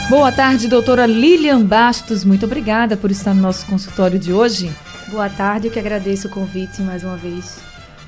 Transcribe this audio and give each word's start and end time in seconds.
Boa 0.08 0.32
tarde, 0.32 0.68
doutora 0.68 1.04
Lilian 1.04 1.62
Bastos. 1.62 2.24
Muito 2.24 2.46
obrigada 2.46 2.96
por 2.96 3.10
estar 3.10 3.34
no 3.34 3.42
nosso 3.42 3.66
consultório 3.66 4.18
de 4.18 4.32
hoje. 4.32 4.72
Boa 5.08 5.28
tarde, 5.28 5.66
eu 5.66 5.70
que 5.70 5.78
agradeço 5.78 6.28
o 6.28 6.30
convite 6.30 6.80
mais 6.80 7.04
uma 7.04 7.18
vez. 7.18 7.58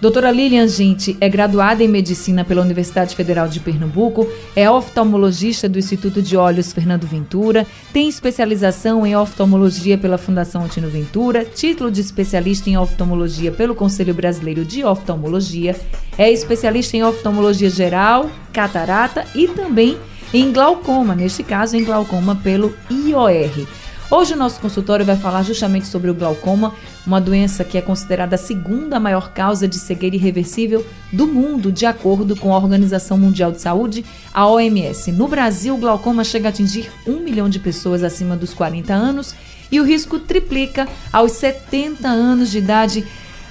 Doutora 0.00 0.30
Lilian 0.30 0.68
Gente 0.68 1.16
é 1.20 1.28
graduada 1.28 1.82
em 1.82 1.88
Medicina 1.88 2.44
pela 2.44 2.62
Universidade 2.62 3.16
Federal 3.16 3.48
de 3.48 3.58
Pernambuco, 3.58 4.28
é 4.54 4.70
oftalmologista 4.70 5.68
do 5.68 5.76
Instituto 5.76 6.22
de 6.22 6.36
Olhos 6.36 6.72
Fernando 6.72 7.04
Ventura, 7.04 7.66
tem 7.92 8.08
especialização 8.08 9.04
em 9.04 9.16
oftalmologia 9.16 9.98
pela 9.98 10.16
Fundação 10.16 10.62
Antino 10.62 10.88
Ventura, 10.88 11.44
título 11.44 11.90
de 11.90 12.00
especialista 12.00 12.70
em 12.70 12.78
oftalmologia 12.78 13.50
pelo 13.50 13.74
Conselho 13.74 14.14
Brasileiro 14.14 14.64
de 14.64 14.84
Oftalmologia, 14.84 15.74
é 16.16 16.30
especialista 16.30 16.96
em 16.96 17.02
oftalmologia 17.02 17.68
geral, 17.68 18.30
catarata 18.52 19.26
e 19.34 19.48
também 19.48 19.98
em 20.32 20.52
glaucoma, 20.52 21.16
neste 21.16 21.42
caso 21.42 21.76
em 21.76 21.82
glaucoma 21.82 22.36
pelo 22.36 22.72
IOR. 22.88 23.66
Hoje 24.10 24.32
o 24.32 24.38
nosso 24.38 24.58
consultório 24.58 25.04
vai 25.04 25.16
falar 25.16 25.42
justamente 25.42 25.86
sobre 25.86 26.10
o 26.10 26.14
glaucoma, 26.14 26.72
uma 27.06 27.20
doença 27.20 27.62
que 27.62 27.76
é 27.76 27.82
considerada 27.82 28.36
a 28.36 28.38
segunda 28.38 28.98
maior 28.98 29.34
causa 29.34 29.68
de 29.68 29.76
cegueira 29.76 30.16
irreversível 30.16 30.84
do 31.12 31.26
mundo, 31.26 31.70
de 31.70 31.84
acordo 31.84 32.34
com 32.34 32.54
a 32.54 32.56
Organização 32.56 33.18
Mundial 33.18 33.52
de 33.52 33.60
Saúde, 33.60 34.06
a 34.32 34.46
OMS. 34.46 35.12
No 35.12 35.28
Brasil, 35.28 35.74
o 35.74 35.78
glaucoma 35.78 36.24
chega 36.24 36.48
a 36.48 36.50
atingir 36.50 36.90
um 37.06 37.20
milhão 37.20 37.50
de 37.50 37.58
pessoas 37.58 38.02
acima 38.02 38.34
dos 38.34 38.54
40 38.54 38.94
anos 38.94 39.34
e 39.70 39.78
o 39.78 39.84
risco 39.84 40.18
triplica 40.18 40.88
aos 41.12 41.32
70 41.32 42.08
anos 42.08 42.50
de 42.50 42.56
idade. 42.56 43.06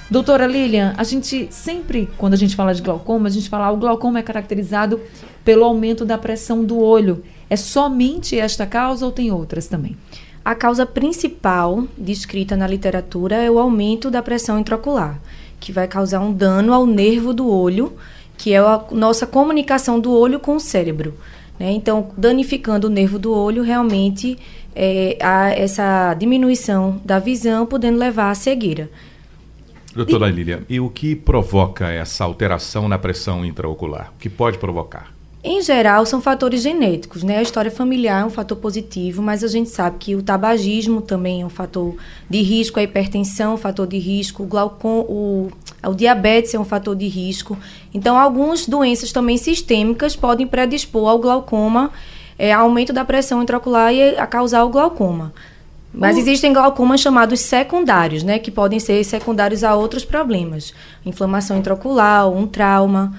Doutora 0.09 0.47
Lilian, 0.47 0.95
a 0.97 1.03
gente 1.03 1.49
sempre, 1.51 2.09
quando 2.17 2.33
a 2.33 2.37
gente 2.37 2.55
fala 2.55 2.73
de 2.73 2.81
glaucoma, 2.81 3.27
a 3.27 3.31
gente 3.31 3.47
fala 3.47 3.67
que 3.67 3.75
o 3.75 3.77
glaucoma 3.77 4.17
é 4.17 4.23
caracterizado 4.23 4.99
pelo 5.45 5.63
aumento 5.65 6.03
da 6.03 6.17
pressão 6.17 6.63
do 6.63 6.79
olho. 6.79 7.23
É 7.47 7.55
somente 7.55 8.39
esta 8.39 8.65
causa 8.65 9.05
ou 9.05 9.11
tem 9.11 9.31
outras 9.31 9.67
também? 9.67 9.95
A 10.47 10.55
causa 10.55 10.85
principal 10.85 11.83
descrita 11.97 12.55
na 12.55 12.65
literatura 12.65 13.35
é 13.35 13.51
o 13.51 13.59
aumento 13.59 14.09
da 14.09 14.23
pressão 14.23 14.57
intraocular, 14.57 15.19
que 15.59 15.73
vai 15.73 15.89
causar 15.89 16.21
um 16.21 16.31
dano 16.31 16.71
ao 16.71 16.85
nervo 16.85 17.33
do 17.33 17.51
olho, 17.51 17.97
que 18.37 18.53
é 18.53 18.57
a 18.57 18.81
nossa 18.91 19.27
comunicação 19.27 19.99
do 19.99 20.09
olho 20.09 20.39
com 20.39 20.55
o 20.55 20.59
cérebro. 20.61 21.15
Né? 21.59 21.73
Então, 21.73 22.11
danificando 22.15 22.87
o 22.87 22.89
nervo 22.89 23.19
do 23.19 23.33
olho, 23.33 23.61
realmente 23.61 24.39
é, 24.73 25.17
há 25.21 25.49
essa 25.49 26.13
diminuição 26.13 27.01
da 27.03 27.19
visão, 27.19 27.65
podendo 27.65 27.99
levar 27.99 28.31
à 28.31 28.33
cegueira. 28.33 28.89
Doutora 29.93 30.29
Lília, 30.29 30.63
e 30.69 30.79
o 30.79 30.89
que 30.89 31.13
provoca 31.13 31.91
essa 31.91 32.23
alteração 32.23 32.87
na 32.87 32.97
pressão 32.97 33.45
intraocular? 33.45 34.13
O 34.15 34.17
que 34.17 34.29
pode 34.29 34.57
provocar? 34.57 35.16
Em 35.43 35.61
geral, 35.61 36.05
são 36.05 36.19
fatores 36.19 36.61
genéticos, 36.61 37.23
né? 37.23 37.37
A 37.37 37.41
história 37.41 37.69
familiar 37.69 38.23
é 38.23 38.25
um 38.25 38.29
fator 38.29 38.57
positivo, 38.57 39.21
mas 39.21 39.43
a 39.43 39.47
gente 39.47 39.69
sabe 39.69 39.97
que 39.99 40.15
o 40.15 40.23
tabagismo 40.23 40.99
também 40.99 41.41
é 41.41 41.45
um 41.45 41.49
fator 41.49 41.95
de 42.27 42.41
risco, 42.41 42.79
a 42.79 42.83
hipertensão 42.83 43.51
é 43.51 43.53
um 43.53 43.57
fator 43.57 43.85
de 43.85 43.99
risco, 43.99 44.43
o 44.43 44.45
glaucom, 44.47 45.05
o, 45.07 45.51
o 45.85 45.93
diabetes 45.93 46.53
é 46.55 46.59
um 46.59 46.65
fator 46.65 46.95
de 46.95 47.07
risco. 47.07 47.57
Então, 47.93 48.17
algumas 48.17 48.65
doenças 48.65 49.11
também 49.11 49.37
sistêmicas 49.37 50.15
podem 50.15 50.47
predispor 50.47 51.07
ao 51.07 51.19
glaucoma, 51.19 51.91
é, 52.37 52.51
aumento 52.51 52.91
da 52.91 53.05
pressão 53.05 53.41
intraocular 53.41 53.93
e 53.93 54.17
a 54.17 54.25
causar 54.25 54.63
o 54.63 54.69
glaucoma. 54.69 55.33
Mas 55.93 56.17
existem 56.17 56.51
glaucomas 56.51 56.99
chamados 56.99 57.39
secundários, 57.39 58.21
né? 58.21 58.37
Que 58.37 58.51
podem 58.51 58.79
ser 58.79 59.03
secundários 59.03 59.63
a 59.63 59.75
outros 59.75 60.03
problemas. 60.03 60.73
Inflamação 61.05 61.57
intraocular, 61.57 62.27
um 62.29 62.45
trauma. 62.45 63.15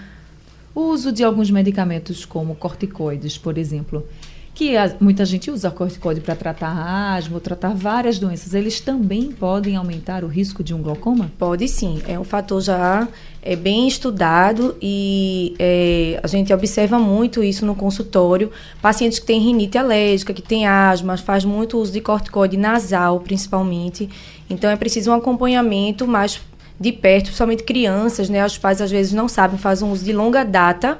O 0.79 0.93
uso 0.93 1.11
de 1.11 1.25
alguns 1.25 1.51
medicamentos, 1.51 2.25
como 2.25 2.55
corticoides, 2.55 3.37
por 3.37 3.59
exemplo, 3.59 4.07
que 4.55 4.77
a, 4.77 4.95
muita 5.01 5.25
gente 5.25 5.51
usa 5.51 5.73
corticoide 5.73 6.21
para 6.21 6.37
tratar 6.37 7.17
asma 7.17 7.35
ou 7.35 7.41
tratar 7.41 7.75
várias 7.75 8.21
doenças, 8.21 8.55
eles 8.55 8.81
também 8.81 9.33
podem 9.33 9.75
aumentar 9.75 10.23
o 10.23 10.29
risco 10.29 10.63
de 10.63 10.73
um 10.73 10.81
glaucoma? 10.81 11.33
Pode 11.37 11.67
sim, 11.67 12.01
é 12.07 12.17
um 12.17 12.23
fator 12.23 12.61
já 12.63 13.09
é, 13.43 13.57
bem 13.57 13.89
estudado 13.89 14.77
e 14.81 15.57
é, 15.59 16.21
a 16.23 16.29
gente 16.29 16.55
observa 16.55 16.97
muito 16.97 17.43
isso 17.43 17.67
no 17.67 17.75
consultório. 17.75 18.53
Pacientes 18.81 19.19
que 19.19 19.27
têm 19.27 19.41
rinite 19.41 19.77
alérgica, 19.77 20.33
que 20.33 20.43
têm 20.43 20.65
asma, 20.65 21.17
faz 21.17 21.45
muito 21.45 21.77
uso 21.77 21.91
de 21.91 22.01
corticoide 22.01 22.57
nasal, 22.57 23.19
principalmente. 23.19 24.09
Então 24.49 24.71
é 24.71 24.77
preciso 24.77 25.11
um 25.11 25.15
acompanhamento 25.15 26.07
mais 26.07 26.41
de 26.79 26.93
perto, 26.93 27.27
principalmente 27.27 27.65
crianças, 27.65 28.29
né? 28.29 28.45
Os 28.45 28.57
pais 28.57 28.81
às 28.81 28.91
vezes 28.91 29.13
não 29.13 29.29
sabem, 29.29 29.59
fazem 29.59 29.91
uso 29.91 30.05
de 30.05 30.13
longa 30.13 30.45
data. 30.45 30.99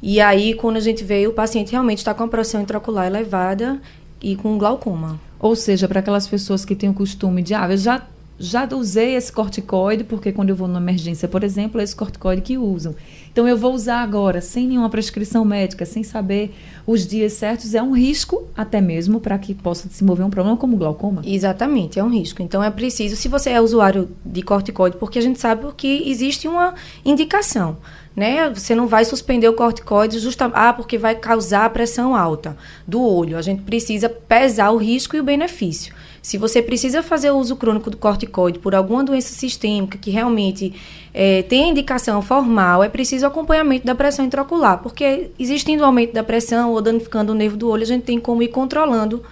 E 0.00 0.20
aí, 0.20 0.54
quando 0.54 0.76
a 0.76 0.80
gente 0.80 1.02
vê, 1.02 1.26
o 1.26 1.32
paciente 1.32 1.72
realmente 1.72 1.98
está 1.98 2.14
com 2.14 2.22
a 2.22 2.28
pressão 2.28 2.60
intraocular 2.60 3.06
elevada 3.06 3.80
e 4.22 4.36
com 4.36 4.56
glaucoma. 4.56 5.18
Ou 5.40 5.56
seja, 5.56 5.88
para 5.88 6.00
aquelas 6.00 6.26
pessoas 6.28 6.64
que 6.64 6.74
têm 6.74 6.88
o 6.88 6.94
costume 6.94 7.42
de, 7.42 7.54
ah, 7.54 7.68
eu 7.68 7.76
já, 7.76 8.06
já 8.38 8.68
usei 8.72 9.14
esse 9.16 9.32
corticoide, 9.32 10.04
porque 10.04 10.30
quando 10.30 10.50
eu 10.50 10.56
vou 10.56 10.68
numa 10.68 10.80
emergência, 10.80 11.26
por 11.26 11.42
exemplo, 11.42 11.80
é 11.80 11.84
esse 11.84 11.96
corticoide 11.96 12.40
que 12.40 12.56
usam. 12.56 12.94
Então 13.32 13.48
eu 13.48 13.56
vou 13.56 13.74
usar 13.74 14.02
agora, 14.02 14.40
sem 14.40 14.66
nenhuma 14.66 14.88
prescrição 14.88 15.44
médica, 15.44 15.84
sem 15.84 16.02
saber 16.02 16.54
os 16.86 17.06
dias 17.06 17.32
certos, 17.34 17.74
é 17.74 17.82
um 17.82 17.92
risco 17.92 18.44
até 18.56 18.80
mesmo 18.80 19.20
para 19.20 19.36
que 19.38 19.54
possa 19.54 19.88
desenvolver 19.88 20.22
um 20.22 20.30
problema 20.30 20.56
como 20.56 20.76
glaucoma. 20.76 21.22
Exatamente, 21.24 21.98
é 21.98 22.04
um 22.04 22.10
risco. 22.10 22.42
Então 22.42 22.62
é 22.62 22.70
preciso, 22.70 23.16
se 23.16 23.28
você 23.28 23.50
é 23.50 23.60
usuário 23.60 24.08
de 24.24 24.42
corticoide, 24.42 24.96
porque 24.96 25.18
a 25.18 25.22
gente 25.22 25.40
sabe 25.40 25.66
que 25.76 26.08
existe 26.08 26.46
uma 26.46 26.74
indicação. 27.04 27.76
Né? 28.16 28.50
Você 28.50 28.74
não 28.74 28.88
vai 28.88 29.04
suspender 29.04 29.48
o 29.48 29.52
corticoide 29.52 30.18
justa, 30.18 30.46
ah, 30.46 30.72
porque 30.72 30.98
vai 30.98 31.14
causar 31.14 31.70
pressão 31.70 32.16
alta 32.16 32.56
do 32.84 33.00
olho. 33.00 33.38
A 33.38 33.42
gente 33.42 33.62
precisa 33.62 34.08
pesar 34.08 34.70
o 34.70 34.76
risco 34.76 35.14
e 35.14 35.20
o 35.20 35.24
benefício. 35.24 35.94
Se 36.28 36.36
você 36.36 36.60
precisa 36.60 37.02
fazer 37.02 37.30
uso 37.30 37.56
crônico 37.56 37.88
do 37.88 37.96
corticoide 37.96 38.58
por 38.58 38.74
alguma 38.74 39.02
doença 39.02 39.32
sistêmica 39.32 39.96
que 39.96 40.10
realmente 40.10 40.74
é, 41.14 41.40
tem 41.44 41.70
indicação 41.70 42.20
formal, 42.20 42.84
é 42.84 42.88
preciso 42.90 43.24
acompanhamento 43.24 43.86
da 43.86 43.94
pressão 43.94 44.26
intraocular, 44.26 44.82
porque 44.82 45.30
existindo 45.38 45.82
aumento 45.82 46.12
da 46.12 46.22
pressão 46.22 46.72
ou 46.72 46.82
danificando 46.82 47.32
o 47.32 47.34
nervo 47.34 47.56
do 47.56 47.70
olho, 47.70 47.82
a 47.82 47.86
gente 47.86 48.02
tem 48.02 48.20
como 48.20 48.42
ir 48.42 48.48
controlando 48.48 49.22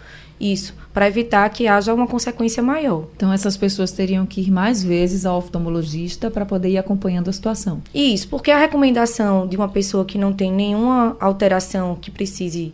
isso, 0.41 0.75
para 0.95 1.07
evitar 1.07 1.47
que 1.51 1.69
haja 1.69 1.93
uma 1.93 2.07
consequência 2.07 2.62
maior. 2.62 3.05
Então, 3.15 3.31
essas 3.31 3.59
pessoas 3.59 3.93
teriam 3.93 4.25
que 4.25 4.41
ir 4.41 4.51
mais 4.51 4.83
vezes 4.83 5.27
ao 5.27 5.37
oftalmologista 5.37 6.31
para 6.31 6.47
poder 6.47 6.71
ir 6.71 6.78
acompanhando 6.78 7.28
a 7.28 7.33
situação. 7.33 7.83
Isso, 7.95 8.27
porque 8.27 8.51
a 8.51 8.59
recomendação 8.59 9.47
de 9.47 9.55
uma 9.55 9.69
pessoa 9.69 10.03
que 10.07 10.17
não 10.17 10.33
tem 10.33 10.51
nenhuma 10.51 11.15
alteração 11.21 11.95
que 11.95 12.11
precise 12.11 12.73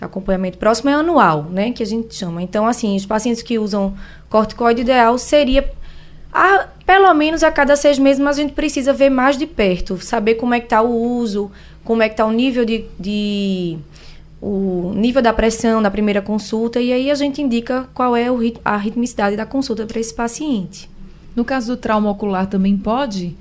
acompanhamento 0.00 0.58
próximo 0.58 0.90
é 0.90 0.94
anual, 0.94 1.44
né, 1.44 1.72
que 1.72 1.82
a 1.82 1.86
gente 1.86 2.14
chama. 2.14 2.42
Então, 2.42 2.66
assim, 2.66 2.96
os 2.96 3.06
pacientes 3.06 3.42
que 3.42 3.58
usam 3.58 3.94
corticoide 4.28 4.82
ideal 4.82 5.16
seria 5.18 5.70
a, 6.32 6.66
pelo 6.84 7.12
menos 7.14 7.42
a 7.42 7.50
cada 7.50 7.76
seis 7.76 7.98
meses, 7.98 8.20
mas 8.20 8.38
a 8.38 8.42
gente 8.42 8.52
precisa 8.52 8.92
ver 8.92 9.10
mais 9.10 9.38
de 9.38 9.46
perto, 9.46 9.98
saber 9.98 10.34
como 10.34 10.54
é 10.54 10.60
que 10.60 10.66
está 10.66 10.82
o 10.82 10.94
uso, 10.94 11.50
como 11.84 12.02
é 12.02 12.08
que 12.08 12.14
está 12.14 12.26
o 12.26 12.32
nível 12.32 12.64
de, 12.64 12.84
de, 12.98 13.78
o 14.40 14.92
nível 14.94 15.22
da 15.22 15.32
pressão 15.32 15.80
da 15.80 15.90
primeira 15.90 16.20
consulta 16.20 16.80
e 16.80 16.92
aí 16.92 17.10
a 17.10 17.14
gente 17.14 17.40
indica 17.40 17.88
qual 17.94 18.14
é 18.14 18.30
o, 18.30 18.38
a 18.64 18.76
ritmicidade 18.76 19.36
da 19.36 19.46
consulta 19.46 19.86
para 19.86 19.98
esse 19.98 20.14
paciente. 20.14 20.90
No 21.34 21.44
caso 21.44 21.74
do 21.74 21.76
trauma 21.76 22.10
ocular 22.10 22.46
também 22.46 22.76
pode 22.76 23.36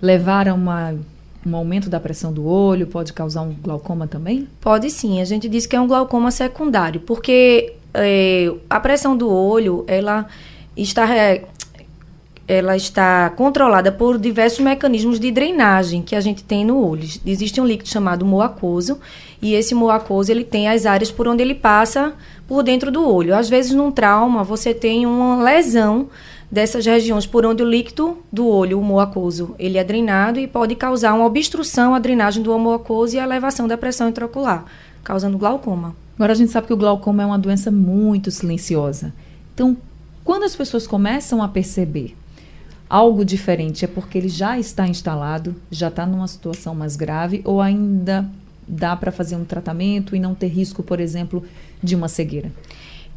levar 0.00 0.48
a 0.48 0.54
uma 0.54 0.94
um 1.46 1.54
aumento 1.56 1.90
da 1.90 2.00
pressão 2.00 2.32
do 2.32 2.46
olho 2.46 2.86
pode 2.86 3.12
causar 3.12 3.42
um 3.42 3.54
glaucoma 3.54 4.06
também? 4.06 4.48
Pode 4.60 4.90
sim. 4.90 5.20
A 5.20 5.24
gente 5.24 5.48
diz 5.48 5.66
que 5.66 5.76
é 5.76 5.80
um 5.80 5.86
glaucoma 5.86 6.30
secundário, 6.30 7.00
porque 7.00 7.74
é, 7.92 8.52
a 8.68 8.80
pressão 8.80 9.16
do 9.16 9.30
olho 9.30 9.84
ela 9.86 10.26
está 10.76 11.06
ela 12.46 12.76
está 12.76 13.30
controlada 13.30 13.90
por 13.90 14.18
diversos 14.18 14.60
mecanismos 14.60 15.18
de 15.18 15.30
drenagem 15.30 16.02
que 16.02 16.14
a 16.14 16.20
gente 16.20 16.44
tem 16.44 16.64
no 16.64 16.78
olho. 16.78 17.08
Existe 17.24 17.58
um 17.60 17.64
líquido 17.64 17.88
chamado 17.88 18.24
moacoso 18.26 18.98
e 19.40 19.54
esse 19.54 19.74
moacoso 19.74 20.30
ele 20.30 20.44
tem 20.44 20.68
as 20.68 20.84
áreas 20.84 21.10
por 21.10 21.26
onde 21.26 21.42
ele 21.42 21.54
passa 21.54 22.12
por 22.46 22.62
dentro 22.62 22.90
do 22.90 23.08
olho. 23.08 23.34
Às 23.34 23.48
vezes 23.48 23.72
num 23.72 23.90
trauma 23.90 24.44
você 24.44 24.74
tem 24.74 25.06
uma 25.06 25.42
lesão 25.42 26.08
dessas 26.54 26.86
regiões 26.86 27.26
por 27.26 27.44
onde 27.44 27.64
o 27.64 27.68
líquido 27.68 28.18
do 28.32 28.46
olho, 28.46 28.78
o 28.78 28.80
humor 28.80 29.00
aquoso, 29.00 29.56
ele 29.58 29.76
é 29.76 29.82
drenado 29.82 30.38
e 30.38 30.46
pode 30.46 30.76
causar 30.76 31.12
uma 31.12 31.26
obstrução 31.26 31.96
à 31.96 31.98
drenagem 31.98 32.44
do 32.44 32.54
humor 32.54 32.76
aquoso 32.76 33.16
e 33.16 33.18
a 33.18 33.24
elevação 33.24 33.66
da 33.66 33.76
pressão 33.76 34.08
intraocular, 34.08 34.64
causando 35.02 35.36
glaucoma. 35.36 35.96
Agora 36.14 36.32
a 36.32 36.36
gente 36.36 36.52
sabe 36.52 36.68
que 36.68 36.72
o 36.72 36.76
glaucoma 36.76 37.24
é 37.24 37.26
uma 37.26 37.40
doença 37.40 37.72
muito 37.72 38.30
silenciosa. 38.30 39.12
Então, 39.52 39.76
quando 40.22 40.44
as 40.44 40.54
pessoas 40.54 40.86
começam 40.86 41.42
a 41.42 41.48
perceber 41.48 42.16
algo 42.88 43.24
diferente, 43.24 43.84
é 43.84 43.88
porque 43.88 44.16
ele 44.16 44.28
já 44.28 44.56
está 44.56 44.86
instalado, 44.86 45.56
já 45.72 45.88
está 45.88 46.06
numa 46.06 46.28
situação 46.28 46.72
mais 46.72 46.94
grave 46.94 47.42
ou 47.44 47.60
ainda 47.60 48.30
dá 48.66 48.94
para 48.94 49.10
fazer 49.10 49.34
um 49.34 49.44
tratamento 49.44 50.14
e 50.14 50.20
não 50.20 50.36
ter 50.36 50.46
risco, 50.46 50.84
por 50.84 51.00
exemplo, 51.00 51.42
de 51.82 51.96
uma 51.96 52.06
cegueira? 52.06 52.52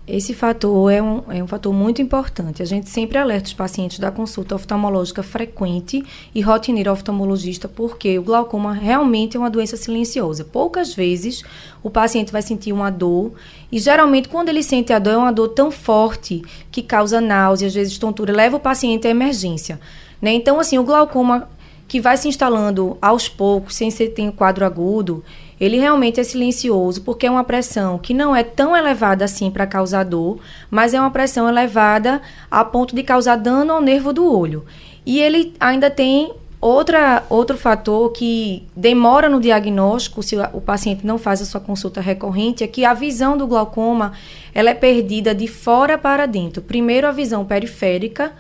Esse 0.07 0.33
fator 0.33 0.89
é 0.89 1.01
um, 1.01 1.21
é 1.29 1.43
um 1.43 1.47
fator 1.47 1.73
muito 1.73 2.01
importante. 2.01 2.63
A 2.63 2.65
gente 2.65 2.89
sempre 2.89 3.17
alerta 3.17 3.47
os 3.47 3.53
pacientes 3.53 3.99
da 3.99 4.09
consulta 4.09 4.55
oftalmológica 4.55 5.21
frequente 5.21 6.01
e 6.33 6.39
rotineira 6.39 6.93
oftalmologista, 6.93 7.67
porque 7.67 8.17
o 8.17 8.23
glaucoma 8.23 8.71
realmente 8.71 9.35
é 9.35 9.39
uma 9.39 9.49
doença 9.49 9.75
silenciosa. 9.75 10.45
Poucas 10.45 10.95
vezes 10.95 11.43
o 11.83 11.89
paciente 11.89 12.31
vai 12.31 12.41
sentir 12.41 12.71
uma 12.71 12.89
dor, 12.89 13.33
e 13.69 13.79
geralmente 13.79 14.29
quando 14.29 14.47
ele 14.47 14.63
sente 14.63 14.93
a 14.93 14.99
dor, 14.99 15.11
é 15.11 15.17
uma 15.17 15.33
dor 15.33 15.49
tão 15.49 15.69
forte 15.69 16.41
que 16.71 16.81
causa 16.81 17.19
náusea, 17.19 17.67
às 17.67 17.73
vezes 17.73 17.97
tontura, 17.97 18.31
leva 18.31 18.55
o 18.55 18.61
paciente 18.61 19.07
à 19.07 19.09
emergência. 19.09 19.77
Né? 20.21 20.31
Então, 20.31 20.57
assim, 20.57 20.77
o 20.77 20.83
glaucoma 20.85 21.49
que 21.85 21.99
vai 21.99 22.15
se 22.15 22.29
instalando 22.29 22.97
aos 23.01 23.27
poucos, 23.27 23.75
sem 23.75 23.91
ser 23.91 24.09
ter 24.09 24.21
um 24.21 24.31
quadro 24.31 24.65
agudo, 24.65 25.23
ele 25.59 25.77
realmente 25.77 26.19
é 26.19 26.23
silencioso, 26.23 27.01
porque 27.01 27.25
é 27.25 27.31
uma 27.31 27.43
pressão 27.43 27.97
que 27.97 28.13
não 28.13 28.35
é 28.35 28.43
tão 28.43 28.75
elevada 28.75 29.25
assim 29.25 29.49
para 29.49 29.65
causar 29.65 30.03
dor, 30.03 30.39
mas 30.69 30.93
é 30.93 30.99
uma 30.99 31.11
pressão 31.11 31.49
elevada 31.49 32.21
a 32.49 32.63
ponto 32.63 32.95
de 32.95 33.03
causar 33.03 33.37
dano 33.37 33.73
ao 33.73 33.81
nervo 33.81 34.13
do 34.13 34.31
olho. 34.31 34.65
E 35.05 35.19
ele 35.19 35.53
ainda 35.59 35.89
tem 35.89 36.31
outra, 36.61 37.23
outro 37.29 37.57
fator 37.57 38.11
que 38.11 38.67
demora 38.75 39.29
no 39.29 39.39
diagnóstico, 39.39 40.21
se 40.21 40.35
o 40.53 40.61
paciente 40.61 41.05
não 41.05 41.17
faz 41.17 41.41
a 41.41 41.45
sua 41.45 41.61
consulta 41.61 42.01
recorrente, 42.01 42.63
é 42.63 42.67
que 42.67 42.85
a 42.85 42.93
visão 42.93 43.37
do 43.37 43.47
glaucoma 43.47 44.13
ela 44.53 44.69
é 44.69 44.73
perdida 44.73 45.33
de 45.33 45.47
fora 45.47 45.97
para 45.97 46.25
dentro. 46.25 46.61
Primeiro 46.61 47.07
a 47.07 47.11
visão 47.11 47.45
periférica, 47.45 48.31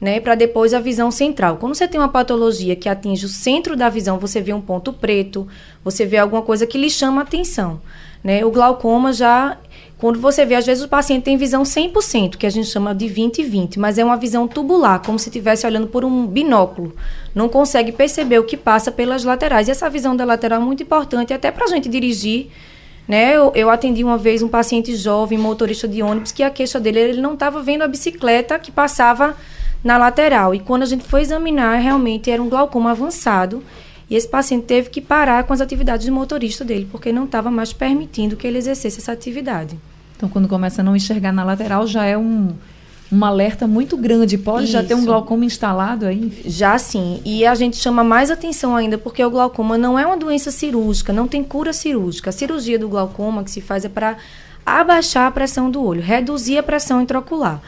né, 0.00 0.20
para 0.20 0.34
depois 0.34 0.74
a 0.74 0.80
visão 0.80 1.10
central. 1.10 1.56
Quando 1.56 1.74
você 1.74 1.88
tem 1.88 2.00
uma 2.00 2.08
patologia 2.08 2.76
que 2.76 2.88
atinge 2.88 3.26
o 3.26 3.28
centro 3.28 3.76
da 3.76 3.88
visão, 3.88 4.18
você 4.18 4.40
vê 4.40 4.52
um 4.52 4.60
ponto 4.60 4.92
preto, 4.92 5.46
você 5.82 6.04
vê 6.04 6.18
alguma 6.18 6.42
coisa 6.42 6.66
que 6.66 6.78
lhe 6.78 6.90
chama 6.90 7.22
atenção. 7.22 7.80
Né? 8.22 8.44
O 8.44 8.50
glaucoma 8.50 9.12
já, 9.12 9.58
quando 9.98 10.18
você 10.18 10.44
vê, 10.44 10.54
às 10.54 10.66
vezes 10.66 10.82
o 10.82 10.88
paciente 10.88 11.24
tem 11.24 11.36
visão 11.36 11.62
100%, 11.62 12.36
que 12.36 12.46
a 12.46 12.50
gente 12.50 12.68
chama 12.68 12.94
de 12.94 13.06
20-20, 13.06 13.78
mas 13.78 13.98
é 13.98 14.04
uma 14.04 14.16
visão 14.16 14.48
tubular, 14.48 15.00
como 15.00 15.18
se 15.18 15.28
estivesse 15.28 15.66
olhando 15.66 15.86
por 15.86 16.04
um 16.04 16.26
binóculo. 16.26 16.94
Não 17.34 17.48
consegue 17.48 17.92
perceber 17.92 18.38
o 18.38 18.44
que 18.44 18.56
passa 18.56 18.90
pelas 18.90 19.24
laterais. 19.24 19.68
E 19.68 19.70
essa 19.70 19.88
visão 19.90 20.16
da 20.16 20.24
lateral 20.24 20.60
é 20.60 20.64
muito 20.64 20.82
importante, 20.82 21.32
até 21.32 21.50
para 21.50 21.64
a 21.64 21.68
gente 21.68 21.88
dirigir. 21.88 22.48
Né? 23.06 23.36
Eu, 23.36 23.52
eu, 23.54 23.68
atendi 23.68 24.02
uma 24.02 24.16
vez 24.16 24.42
um 24.42 24.48
paciente 24.48 24.96
jovem, 24.96 25.38
motorista 25.38 25.86
de 25.86 26.02
ônibus, 26.02 26.32
que 26.32 26.42
a 26.42 26.50
queixa 26.50 26.80
dele, 26.80 27.00
ele 27.00 27.20
não 27.20 27.34
estava 27.34 27.62
vendo 27.62 27.82
a 27.82 27.88
bicicleta 27.88 28.58
que 28.58 28.72
passava 28.72 29.36
na 29.84 29.98
lateral. 29.98 30.54
E 30.54 30.58
quando 30.58 30.82
a 30.82 30.86
gente 30.86 31.04
foi 31.04 31.20
examinar, 31.20 31.76
realmente 31.76 32.30
era 32.30 32.42
um 32.42 32.48
glaucoma 32.48 32.92
avançado. 32.92 33.62
E 34.08 34.16
esse 34.16 34.26
paciente 34.26 34.64
teve 34.64 34.88
que 34.88 35.00
parar 35.00 35.44
com 35.44 35.52
as 35.52 35.60
atividades 35.60 36.04
de 36.04 36.10
motorista 36.10 36.64
dele, 36.64 36.88
porque 36.90 37.12
não 37.12 37.24
estava 37.24 37.50
mais 37.50 37.72
permitindo 37.72 38.36
que 38.36 38.46
ele 38.46 38.58
exercesse 38.58 38.98
essa 38.98 39.12
atividade. 39.12 39.78
Então, 40.16 40.28
quando 40.28 40.48
começa 40.48 40.80
a 40.80 40.84
não 40.84 40.96
enxergar 40.96 41.32
na 41.32 41.44
lateral, 41.44 41.86
já 41.86 42.04
é 42.04 42.16
um, 42.16 42.50
um 43.10 43.24
alerta 43.24 43.66
muito 43.66 43.96
grande. 43.96 44.38
Pode 44.38 44.64
Isso. 44.64 44.72
já 44.72 44.82
ter 44.82 44.94
um 44.94 45.04
glaucoma 45.04 45.44
instalado 45.44 46.06
aí? 46.06 46.42
Já 46.46 46.78
sim. 46.78 47.20
E 47.24 47.46
a 47.46 47.54
gente 47.54 47.76
chama 47.76 48.04
mais 48.04 48.30
atenção 48.30 48.76
ainda, 48.76 48.96
porque 48.96 49.24
o 49.24 49.30
glaucoma 49.30 49.76
não 49.76 49.98
é 49.98 50.06
uma 50.06 50.16
doença 50.16 50.50
cirúrgica, 50.50 51.12
não 51.12 51.26
tem 51.26 51.42
cura 51.42 51.72
cirúrgica. 51.72 52.30
A 52.30 52.32
cirurgia 52.32 52.78
do 52.78 52.88
glaucoma 52.88 53.42
que 53.42 53.50
se 53.50 53.60
faz 53.60 53.84
é 53.84 53.88
para 53.88 54.16
abaixar 54.64 55.26
a 55.26 55.30
pressão 55.30 55.70
do 55.70 55.82
olho, 55.82 56.00
reduzir 56.00 56.56
a 56.56 56.62
pressão 56.62 57.00
intraocular. 57.00 57.60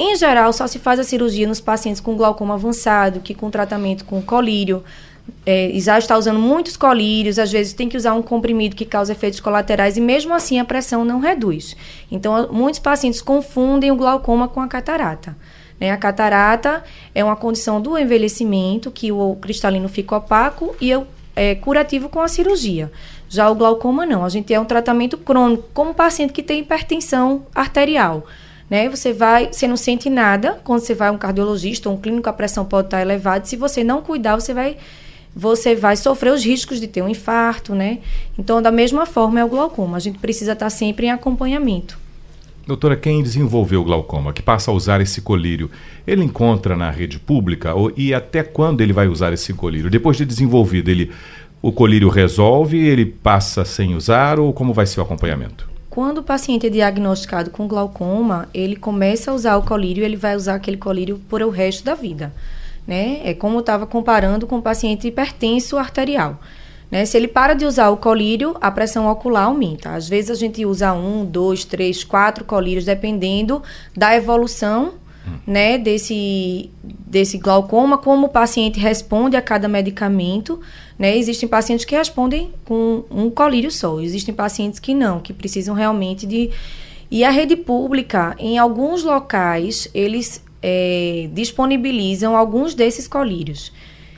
Em 0.00 0.14
geral, 0.14 0.52
só 0.52 0.68
se 0.68 0.78
faz 0.78 1.00
a 1.00 1.04
cirurgia 1.04 1.48
nos 1.48 1.60
pacientes 1.60 2.00
com 2.00 2.16
glaucoma 2.16 2.54
avançado, 2.54 3.18
que 3.18 3.34
com 3.34 3.50
tratamento 3.50 4.04
com 4.04 4.22
colírio, 4.22 4.84
é, 5.44 5.72
já 5.74 5.98
está 5.98 6.16
usando 6.16 6.38
muitos 6.38 6.76
colírios, 6.76 7.36
às 7.36 7.50
vezes 7.50 7.72
tem 7.72 7.88
que 7.88 7.96
usar 7.96 8.14
um 8.14 8.22
comprimido 8.22 8.76
que 8.76 8.84
causa 8.84 9.10
efeitos 9.10 9.40
colaterais 9.40 9.96
e 9.96 10.00
mesmo 10.00 10.32
assim 10.32 10.60
a 10.60 10.64
pressão 10.64 11.04
não 11.04 11.18
reduz. 11.18 11.76
Então, 12.12 12.48
muitos 12.52 12.78
pacientes 12.78 13.20
confundem 13.20 13.90
o 13.90 13.96
glaucoma 13.96 14.46
com 14.46 14.60
a 14.60 14.68
catarata. 14.68 15.36
Né? 15.80 15.90
A 15.90 15.96
catarata 15.96 16.84
é 17.12 17.24
uma 17.24 17.34
condição 17.34 17.80
do 17.80 17.98
envelhecimento 17.98 18.92
que 18.92 19.10
o 19.10 19.34
cristalino 19.34 19.88
fica 19.88 20.14
opaco 20.14 20.76
e 20.80 20.92
é, 20.92 21.04
é 21.34 21.54
curativo 21.56 22.08
com 22.08 22.20
a 22.20 22.28
cirurgia. 22.28 22.92
Já 23.28 23.50
o 23.50 23.54
glaucoma 23.56 24.06
não, 24.06 24.24
a 24.24 24.28
gente 24.28 24.54
é 24.54 24.60
um 24.60 24.64
tratamento 24.64 25.18
crônico, 25.18 25.64
como 25.74 25.92
paciente 25.92 26.32
que 26.32 26.42
tem 26.42 26.60
hipertensão 26.60 27.46
arterial 27.52 28.24
né? 28.70 28.88
Você 28.88 29.12
vai, 29.12 29.52
você 29.52 29.66
não 29.66 29.76
sente 29.76 30.10
nada 30.10 30.60
quando 30.64 30.80
você 30.80 30.94
vai 30.94 31.08
a 31.08 31.12
um 31.12 31.18
cardiologista 31.18 31.88
um 31.88 31.96
clínico, 31.96 32.28
a 32.28 32.32
pressão 32.32 32.64
pode 32.64 32.88
estar 32.88 33.00
elevada. 33.00 33.44
Se 33.44 33.56
você 33.56 33.82
não 33.82 34.02
cuidar, 34.02 34.36
você 34.36 34.52
vai 34.52 34.76
você 35.34 35.76
vai 35.76 35.94
sofrer 35.94 36.32
os 36.32 36.44
riscos 36.44 36.80
de 36.80 36.88
ter 36.88 37.00
um 37.00 37.08
infarto, 37.08 37.74
né? 37.74 37.98
Então, 38.36 38.60
da 38.60 38.72
mesma 38.72 39.06
forma 39.06 39.38
é 39.38 39.44
o 39.44 39.48
glaucoma. 39.48 39.96
A 39.96 40.00
gente 40.00 40.18
precisa 40.18 40.52
estar 40.52 40.68
sempre 40.68 41.06
em 41.06 41.10
acompanhamento. 41.10 41.98
Doutora, 42.66 42.96
quem 42.96 43.22
desenvolveu 43.22 43.80
o 43.80 43.84
glaucoma, 43.84 44.32
que 44.32 44.42
passa 44.42 44.70
a 44.70 44.74
usar 44.74 45.00
esse 45.00 45.22
colírio, 45.22 45.70
ele 46.06 46.24
encontra 46.24 46.76
na 46.76 46.90
rede 46.90 47.18
pública 47.18 47.72
ou, 47.72 47.92
e 47.96 48.12
até 48.12 48.42
quando 48.42 48.80
ele 48.80 48.92
vai 48.92 49.06
usar 49.06 49.32
esse 49.32 49.54
colírio? 49.54 49.88
Depois 49.88 50.16
de 50.16 50.26
desenvolvido, 50.26 50.90
ele, 50.90 51.12
o 51.62 51.70
colírio 51.70 52.08
resolve, 52.08 52.76
ele 52.76 53.06
passa 53.06 53.64
sem 53.64 53.94
usar 53.94 54.40
ou 54.40 54.52
como 54.52 54.74
vai 54.74 54.86
ser 54.86 55.00
o 55.00 55.02
acompanhamento? 55.02 55.67
Quando 55.98 56.18
o 56.18 56.22
paciente 56.22 56.64
é 56.64 56.70
diagnosticado 56.70 57.50
com 57.50 57.66
glaucoma, 57.66 58.48
ele 58.54 58.76
começa 58.76 59.32
a 59.32 59.34
usar 59.34 59.56
o 59.56 59.64
colírio, 59.64 60.04
ele 60.04 60.14
vai 60.14 60.36
usar 60.36 60.54
aquele 60.54 60.76
colírio 60.76 61.20
por 61.28 61.42
o 61.42 61.50
resto 61.50 61.82
da 61.82 61.96
vida. 61.96 62.32
Né? 62.86 63.20
É 63.24 63.34
como 63.34 63.56
eu 63.56 63.60
estava 63.62 63.84
comparando 63.84 64.46
com 64.46 64.58
o 64.58 64.62
paciente 64.62 65.08
hipertenso 65.08 65.76
arterial. 65.76 66.40
Né? 66.88 67.04
Se 67.04 67.16
ele 67.16 67.26
para 67.26 67.52
de 67.52 67.64
usar 67.64 67.88
o 67.88 67.96
colírio, 67.96 68.56
a 68.60 68.70
pressão 68.70 69.10
ocular 69.10 69.46
aumenta. 69.46 69.90
Às 69.90 70.08
vezes 70.08 70.30
a 70.30 70.34
gente 70.36 70.64
usa 70.64 70.92
um, 70.92 71.24
dois, 71.24 71.64
três, 71.64 72.04
quatro 72.04 72.44
colírios, 72.44 72.84
dependendo 72.84 73.60
da 73.96 74.14
evolução 74.14 74.94
né, 75.46 75.78
desse, 75.78 76.70
desse 76.82 77.38
glaucoma, 77.38 77.98
como 77.98 78.26
o 78.26 78.28
paciente 78.28 78.78
responde 78.78 79.36
a 79.36 79.42
cada 79.42 79.68
medicamento. 79.68 80.60
Né? 80.98 81.16
Existem 81.16 81.48
pacientes 81.48 81.84
que 81.84 81.96
respondem 81.96 82.50
com 82.64 83.04
um 83.10 83.30
colírio 83.30 83.70
só, 83.70 84.00
existem 84.00 84.34
pacientes 84.34 84.78
que 84.78 84.94
não, 84.94 85.20
que 85.20 85.32
precisam 85.32 85.74
realmente 85.74 86.26
de. 86.26 86.50
E 87.10 87.24
a 87.24 87.30
rede 87.30 87.56
pública, 87.56 88.36
em 88.38 88.58
alguns 88.58 89.02
locais, 89.02 89.88
eles 89.94 90.44
é, 90.62 91.28
disponibilizam 91.32 92.36
alguns 92.36 92.74
desses 92.74 93.08
colírios. 93.08 93.72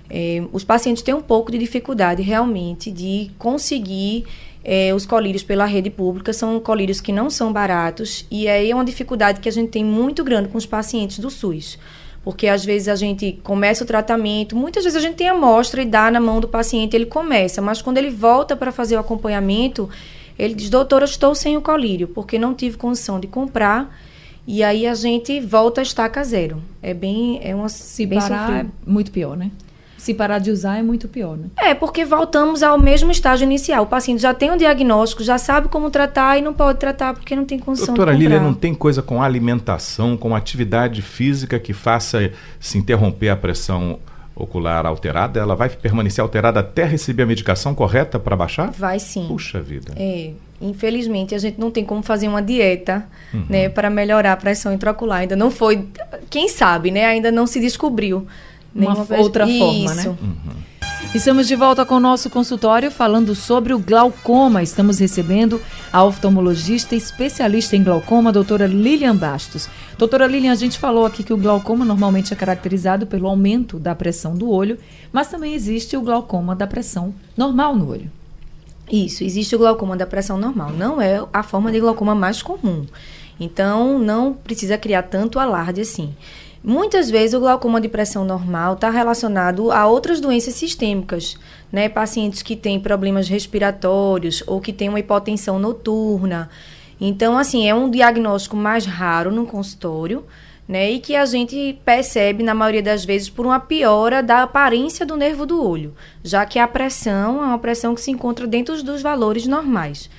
É, 0.08 0.42
os 0.52 0.64
pacientes 0.64 1.04
têm 1.04 1.14
um 1.14 1.20
pouco 1.20 1.52
de 1.52 1.58
dificuldade 1.58 2.20
realmente 2.20 2.90
de 2.90 3.30
conseguir 3.38 4.24
é, 4.64 4.92
os 4.94 5.06
colírios 5.06 5.42
pela 5.42 5.64
rede 5.64 5.90
pública 5.90 6.32
são 6.32 6.60
colírios 6.60 7.00
que 7.00 7.12
não 7.12 7.30
são 7.30 7.52
baratos 7.52 8.26
e 8.30 8.46
aí 8.48 8.70
é 8.70 8.74
uma 8.74 8.84
dificuldade 8.84 9.40
que 9.40 9.48
a 9.48 9.52
gente 9.52 9.70
tem 9.70 9.84
muito 9.84 10.22
grande 10.22 10.48
com 10.48 10.58
os 10.58 10.66
pacientes 10.66 11.18
do 11.18 11.30
SUS. 11.30 11.78
Porque 12.22 12.48
às 12.48 12.62
vezes 12.62 12.88
a 12.88 12.96
gente 12.96 13.40
começa 13.42 13.82
o 13.82 13.86
tratamento, 13.86 14.54
muitas 14.54 14.84
vezes 14.84 14.96
a 14.96 15.00
gente 15.00 15.16
tem 15.16 15.28
amostra 15.28 15.80
e 15.80 15.86
dá 15.86 16.10
na 16.10 16.20
mão 16.20 16.38
do 16.38 16.46
paciente, 16.46 16.94
ele 16.94 17.06
começa, 17.06 17.62
mas 17.62 17.80
quando 17.80 17.96
ele 17.96 18.10
volta 18.10 18.54
para 18.54 18.70
fazer 18.70 18.96
o 18.96 18.98
acompanhamento, 18.98 19.88
ele 20.38 20.54
diz: 20.54 20.68
Doutora, 20.68 21.06
estou 21.06 21.34
sem 21.34 21.56
o 21.56 21.62
colírio, 21.62 22.08
porque 22.08 22.38
não 22.38 22.54
tive 22.54 22.76
condição 22.76 23.18
de 23.18 23.26
comprar. 23.26 23.94
E 24.46 24.62
aí 24.62 24.86
a 24.86 24.94
gente 24.94 25.38
volta 25.40 25.80
a 25.80 25.82
estaca 25.82 26.24
zero. 26.24 26.62
É 26.82 26.92
bem. 26.92 27.40
É 27.42 27.54
uma, 27.54 27.68
Se 27.68 28.04
bem 28.04 28.18
parar, 28.18 28.64
é 28.64 28.66
muito 28.86 29.10
pior, 29.10 29.36
né? 29.36 29.50
Se 30.00 30.14
parar 30.14 30.38
de 30.38 30.50
usar 30.50 30.78
é 30.78 30.82
muito 30.82 31.06
pior, 31.06 31.36
né? 31.36 31.48
É, 31.58 31.74
porque 31.74 32.06
voltamos 32.06 32.62
ao 32.62 32.78
mesmo 32.78 33.10
estágio 33.10 33.44
inicial. 33.44 33.84
O 33.84 33.86
paciente 33.86 34.22
já 34.22 34.32
tem 34.32 34.50
um 34.50 34.56
diagnóstico, 34.56 35.22
já 35.22 35.36
sabe 35.36 35.68
como 35.68 35.90
tratar 35.90 36.38
e 36.38 36.40
não 36.40 36.54
pode 36.54 36.78
tratar 36.78 37.12
porque 37.12 37.36
não 37.36 37.44
tem 37.44 37.58
condição 37.58 37.88
Doutora 37.88 38.12
de 38.12 38.16
comprar. 38.16 38.36
Lília, 38.36 38.40
não 38.42 38.54
tem 38.54 38.74
coisa 38.74 39.02
com 39.02 39.22
alimentação, 39.22 40.16
com 40.16 40.34
atividade 40.34 41.02
física 41.02 41.58
que 41.58 41.74
faça 41.74 42.32
se 42.58 42.78
interromper 42.78 43.28
a 43.28 43.36
pressão 43.36 43.98
ocular 44.34 44.86
alterada? 44.86 45.38
Ela 45.38 45.54
vai 45.54 45.68
permanecer 45.68 46.22
alterada 46.22 46.60
até 46.60 46.84
receber 46.84 47.24
a 47.24 47.26
medicação 47.26 47.74
correta 47.74 48.18
para 48.18 48.34
baixar? 48.34 48.70
Vai 48.70 48.98
sim. 48.98 49.26
Puxa 49.28 49.60
vida. 49.60 49.92
É, 49.96 50.30
infelizmente 50.62 51.34
a 51.34 51.38
gente 51.38 51.60
não 51.60 51.70
tem 51.70 51.84
como 51.84 52.02
fazer 52.02 52.26
uma 52.26 52.40
dieta, 52.40 53.04
uhum. 53.34 53.44
né, 53.50 53.68
para 53.68 53.90
melhorar 53.90 54.32
a 54.32 54.36
pressão 54.36 54.72
intraocular. 54.72 55.18
Ainda 55.20 55.36
não 55.36 55.50
foi, 55.50 55.86
quem 56.30 56.48
sabe, 56.48 56.90
né? 56.90 57.04
Ainda 57.04 57.30
não 57.30 57.46
se 57.46 57.60
descobriu 57.60 58.26
uma 58.74 59.06
outra 59.18 59.48
Isso. 59.48 59.58
forma, 59.58 59.94
né? 59.94 60.08
Uhum. 60.08 60.60
Estamos 61.12 61.48
de 61.48 61.56
volta 61.56 61.84
com 61.84 61.96
o 61.96 62.00
nosso 62.00 62.30
consultório 62.30 62.88
falando 62.88 63.34
sobre 63.34 63.74
o 63.74 63.78
glaucoma. 63.80 64.62
Estamos 64.62 65.00
recebendo 65.00 65.60
a 65.92 66.04
oftalmologista 66.04 66.94
especialista 66.94 67.74
em 67.74 67.82
glaucoma, 67.82 68.30
a 68.30 68.32
doutora 68.32 68.68
Lilian 68.68 69.16
Bastos. 69.16 69.68
Doutora 69.98 70.28
Lilian, 70.28 70.52
a 70.52 70.54
gente 70.54 70.78
falou 70.78 71.04
aqui 71.04 71.24
que 71.24 71.32
o 71.32 71.36
glaucoma 71.36 71.84
normalmente 71.84 72.32
é 72.32 72.36
caracterizado 72.36 73.08
pelo 73.08 73.26
aumento 73.26 73.76
da 73.76 73.92
pressão 73.92 74.36
do 74.36 74.48
olho, 74.48 74.78
mas 75.12 75.26
também 75.26 75.52
existe 75.52 75.96
o 75.96 76.00
glaucoma 76.00 76.54
da 76.54 76.66
pressão 76.66 77.12
normal 77.36 77.74
no 77.74 77.90
olho. 77.90 78.08
Isso, 78.90 79.24
existe 79.24 79.56
o 79.56 79.58
glaucoma 79.58 79.96
da 79.96 80.06
pressão 80.06 80.38
normal. 80.38 80.70
Não 80.70 81.02
é 81.02 81.20
a 81.32 81.42
forma 81.42 81.72
de 81.72 81.80
glaucoma 81.80 82.14
mais 82.14 82.40
comum. 82.40 82.86
Então, 83.40 83.98
não 83.98 84.32
precisa 84.32 84.78
criar 84.78 85.02
tanto 85.04 85.40
alarde 85.40 85.80
assim. 85.80 86.14
Muitas 86.62 87.08
vezes 87.08 87.32
o 87.32 87.40
glaucoma 87.40 87.80
de 87.80 87.88
pressão 87.88 88.22
normal 88.22 88.74
está 88.74 88.90
relacionado 88.90 89.72
a 89.72 89.86
outras 89.86 90.20
doenças 90.20 90.52
sistêmicas, 90.54 91.38
né? 91.72 91.88
Pacientes 91.88 92.42
que 92.42 92.54
têm 92.54 92.78
problemas 92.78 93.28
respiratórios 93.28 94.44
ou 94.46 94.60
que 94.60 94.70
têm 94.70 94.90
uma 94.90 95.00
hipotensão 95.00 95.58
noturna. 95.58 96.50
Então, 97.00 97.38
assim, 97.38 97.66
é 97.66 97.74
um 97.74 97.88
diagnóstico 97.88 98.56
mais 98.56 98.84
raro 98.84 99.32
no 99.32 99.46
consultório, 99.46 100.22
né? 100.68 100.90
E 100.90 101.00
que 101.00 101.16
a 101.16 101.24
gente 101.24 101.78
percebe, 101.82 102.42
na 102.42 102.54
maioria 102.54 102.82
das 102.82 103.06
vezes, 103.06 103.30
por 103.30 103.46
uma 103.46 103.58
piora 103.58 104.22
da 104.22 104.42
aparência 104.42 105.06
do 105.06 105.16
nervo 105.16 105.46
do 105.46 105.66
olho, 105.66 105.94
já 106.22 106.44
que 106.44 106.58
a 106.58 106.68
pressão 106.68 107.42
é 107.42 107.46
uma 107.46 107.58
pressão 107.58 107.94
que 107.94 108.02
se 108.02 108.10
encontra 108.10 108.46
dentro 108.46 108.82
dos 108.82 109.00
valores 109.00 109.46
normais. 109.46 110.10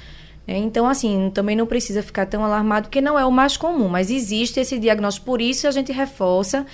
É, 0.47 0.57
então, 0.57 0.87
assim, 0.87 1.31
também 1.33 1.55
não 1.55 1.67
precisa 1.67 2.01
ficar 2.01 2.25
tão 2.25 2.43
alarmado, 2.43 2.87
porque 2.87 3.01
não 3.01 3.17
é 3.17 3.25
o 3.25 3.31
mais 3.31 3.57
comum, 3.57 3.87
mas 3.87 4.09
existe 4.09 4.59
esse 4.59 4.79
diagnóstico. 4.79 5.25
Por 5.25 5.41
isso, 5.41 5.67
a 5.67 5.71
gente 5.71 5.91
reforça 5.91 6.65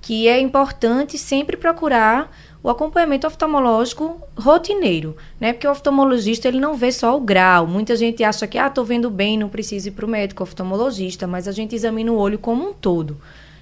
que 0.00 0.26
é 0.26 0.40
importante 0.40 1.16
sempre 1.16 1.56
procurar 1.56 2.30
o 2.62 2.68
acompanhamento 2.68 3.26
oftalmológico 3.26 4.20
rotineiro, 4.36 5.16
né? 5.40 5.52
Porque 5.52 5.66
o 5.66 5.70
oftalmologista 5.70 6.48
ele 6.48 6.60
não 6.60 6.74
vê 6.74 6.92
só 6.92 7.16
o 7.16 7.20
grau. 7.20 7.66
Muita 7.66 7.96
gente 7.96 8.22
acha 8.22 8.46
que 8.46 8.58
ah, 8.58 8.70
tô 8.70 8.84
vendo 8.84 9.10
bem, 9.10 9.38
não 9.38 9.48
preciso 9.48 9.88
ir 9.88 9.92
para 9.92 10.04
o 10.04 10.08
médico 10.08 10.42
oftalmologista, 10.42 11.26
mas 11.26 11.48
a 11.48 11.52
gente 11.52 11.74
examina 11.74 12.12
o 12.12 12.16
olho 12.16 12.38
como 12.38 12.68
um 12.68 12.72
todo, 12.72 13.16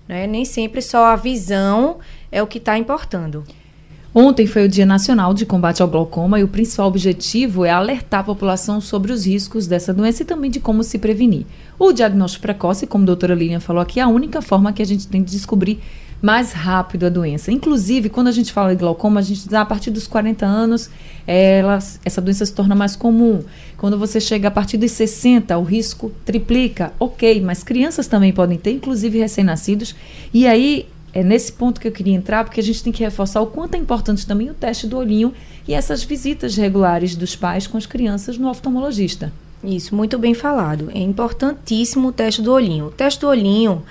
né? 0.08 0.26
Nem 0.26 0.44
sempre 0.44 0.82
só 0.82 1.06
a 1.06 1.16
visão 1.16 1.98
é 2.32 2.42
o 2.42 2.46
que 2.46 2.58
está 2.58 2.76
importando. 2.76 3.44
Ontem 4.12 4.44
foi 4.44 4.64
o 4.64 4.68
Dia 4.68 4.84
Nacional 4.84 5.32
de 5.32 5.46
Combate 5.46 5.80
ao 5.80 5.86
Glaucoma 5.86 6.40
e 6.40 6.42
o 6.42 6.48
principal 6.48 6.88
objetivo 6.88 7.64
é 7.64 7.70
alertar 7.70 8.20
a 8.20 8.24
população 8.24 8.80
sobre 8.80 9.12
os 9.12 9.24
riscos 9.24 9.68
dessa 9.68 9.94
doença 9.94 10.22
e 10.22 10.26
também 10.26 10.50
de 10.50 10.58
como 10.58 10.82
se 10.82 10.98
prevenir. 10.98 11.46
O 11.78 11.92
diagnóstico 11.92 12.42
precoce, 12.42 12.88
como 12.88 13.04
a 13.04 13.06
doutora 13.06 13.36
Lilian 13.36 13.60
falou 13.60 13.80
aqui, 13.80 14.00
é 14.00 14.02
a 14.02 14.08
única 14.08 14.42
forma 14.42 14.72
que 14.72 14.82
a 14.82 14.84
gente 14.84 15.06
tem 15.06 15.22
de 15.22 15.30
descobrir 15.30 15.80
mais 16.20 16.52
rápido 16.52 17.06
a 17.06 17.08
doença. 17.08 17.52
Inclusive, 17.52 18.08
quando 18.08 18.26
a 18.26 18.32
gente 18.32 18.52
fala 18.52 18.74
de 18.74 18.80
glaucoma, 18.80 19.20
a 19.20 19.22
gente 19.22 19.44
diz 19.44 19.54
a 19.54 19.64
partir 19.64 19.92
dos 19.92 20.08
40 20.08 20.44
anos, 20.44 20.90
ela, 21.24 21.78
essa 22.04 22.20
doença 22.20 22.44
se 22.44 22.52
torna 22.52 22.74
mais 22.74 22.96
comum. 22.96 23.44
Quando 23.76 23.96
você 23.96 24.20
chega 24.20 24.48
a 24.48 24.50
partir 24.50 24.76
dos 24.76 24.90
60, 24.90 25.56
o 25.56 25.62
risco 25.62 26.10
triplica. 26.24 26.92
Ok, 26.98 27.40
mas 27.40 27.62
crianças 27.62 28.08
também 28.08 28.32
podem 28.32 28.58
ter, 28.58 28.72
inclusive 28.72 29.20
recém-nascidos. 29.20 29.94
E 30.34 30.48
aí 30.48 30.88
é 31.12 31.22
nesse 31.22 31.52
ponto 31.52 31.80
que 31.80 31.88
eu 31.88 31.92
queria 31.92 32.14
entrar, 32.14 32.44
porque 32.44 32.60
a 32.60 32.62
gente 32.62 32.82
tem 32.82 32.92
que 32.92 33.02
reforçar 33.02 33.40
o 33.40 33.46
quanto 33.46 33.74
é 33.74 33.78
importante 33.78 34.26
também 34.26 34.50
o 34.50 34.54
teste 34.54 34.86
do 34.86 34.96
olhinho 34.96 35.32
e 35.66 35.74
essas 35.74 36.02
visitas 36.02 36.56
regulares 36.56 37.16
dos 37.16 37.34
pais 37.34 37.66
com 37.66 37.76
as 37.76 37.86
crianças 37.86 38.38
no 38.38 38.48
oftalmologista. 38.48 39.32
Isso, 39.62 39.94
muito 39.94 40.18
bem 40.18 40.34
falado. 40.34 40.90
É 40.94 41.00
importantíssimo 41.00 42.08
o 42.08 42.12
teste 42.12 42.40
do 42.40 42.52
olhinho. 42.52 42.86
O 42.86 42.90
teste 42.90 43.20
do 43.20 43.28
olhinho 43.28 43.82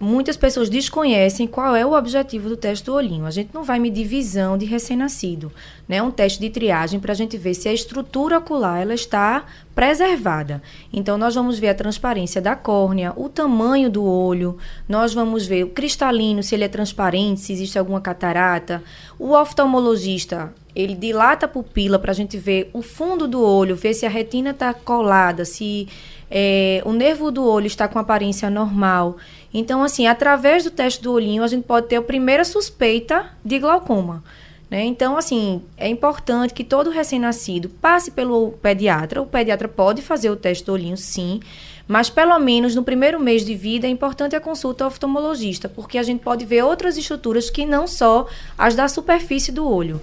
muitas 0.00 0.34
pessoas 0.34 0.70
desconhecem 0.70 1.46
qual 1.46 1.76
é 1.76 1.84
o 1.84 1.92
objetivo 1.92 2.48
do 2.48 2.56
teste 2.56 2.86
do 2.86 2.94
olhinho. 2.94 3.26
A 3.26 3.30
gente 3.30 3.50
não 3.52 3.62
vai 3.62 3.78
medir 3.78 4.06
visão 4.06 4.56
de 4.56 4.64
recém-nascido, 4.64 5.52
né? 5.86 6.02
Um 6.02 6.10
teste 6.10 6.40
de 6.40 6.48
triagem 6.48 6.98
para 6.98 7.12
a 7.12 7.14
gente 7.14 7.36
ver 7.36 7.52
se 7.52 7.68
a 7.68 7.72
estrutura 7.72 8.38
ocular 8.38 8.80
ela 8.80 8.94
está 8.94 9.44
preservada. 9.74 10.62
Então 10.90 11.18
nós 11.18 11.34
vamos 11.34 11.58
ver 11.58 11.68
a 11.68 11.74
transparência 11.74 12.40
da 12.40 12.56
córnea, 12.56 13.12
o 13.14 13.28
tamanho 13.28 13.90
do 13.90 14.02
olho, 14.02 14.56
nós 14.88 15.12
vamos 15.12 15.46
ver 15.46 15.64
o 15.64 15.68
cristalino 15.68 16.42
se 16.42 16.54
ele 16.54 16.64
é 16.64 16.68
transparente, 16.68 17.42
se 17.42 17.52
existe 17.52 17.78
alguma 17.78 18.00
catarata. 18.00 18.82
O 19.18 19.32
oftalmologista 19.32 20.54
ele 20.74 20.94
dilata 20.94 21.46
a 21.46 21.48
pupila 21.48 21.98
para 21.98 22.12
a 22.12 22.14
gente 22.14 22.38
ver 22.38 22.70
o 22.72 22.80
fundo 22.80 23.28
do 23.28 23.42
olho, 23.42 23.76
ver 23.76 23.92
se 23.92 24.06
a 24.06 24.08
retina 24.08 24.50
está 24.50 24.72
colada, 24.72 25.44
se 25.44 25.88
é, 26.30 26.80
o 26.84 26.92
nervo 26.92 27.30
do 27.30 27.44
olho 27.44 27.66
está 27.66 27.88
com 27.88 27.98
aparência 27.98 28.48
normal. 28.48 29.16
Então, 29.52 29.82
assim, 29.82 30.06
através 30.06 30.62
do 30.62 30.70
teste 30.70 31.02
do 31.02 31.12
olhinho, 31.12 31.42
a 31.42 31.48
gente 31.48 31.64
pode 31.64 31.88
ter 31.88 31.96
a 31.96 32.02
primeira 32.02 32.44
suspeita 32.44 33.26
de 33.44 33.58
glaucoma. 33.58 34.22
Né? 34.70 34.84
Então, 34.84 35.16
assim, 35.16 35.62
é 35.76 35.88
importante 35.88 36.54
que 36.54 36.62
todo 36.62 36.90
recém-nascido 36.90 37.68
passe 37.68 38.12
pelo 38.12 38.52
pediatra. 38.62 39.20
O 39.20 39.26
pediatra 39.26 39.66
pode 39.66 40.00
fazer 40.00 40.30
o 40.30 40.36
teste 40.36 40.64
do 40.64 40.72
olhinho, 40.72 40.96
sim, 40.96 41.40
mas 41.88 42.08
pelo 42.08 42.38
menos 42.38 42.76
no 42.76 42.84
primeiro 42.84 43.18
mês 43.18 43.44
de 43.44 43.56
vida 43.56 43.88
é 43.88 43.90
importante 43.90 44.36
a 44.36 44.40
consulta 44.40 44.84
ao 44.84 44.88
oftalmologista, 44.88 45.68
porque 45.68 45.98
a 45.98 46.04
gente 46.04 46.20
pode 46.20 46.44
ver 46.44 46.62
outras 46.62 46.96
estruturas 46.96 47.50
que 47.50 47.66
não 47.66 47.88
só 47.88 48.28
as 48.56 48.76
da 48.76 48.86
superfície 48.86 49.50
do 49.50 49.68
olho. 49.68 50.00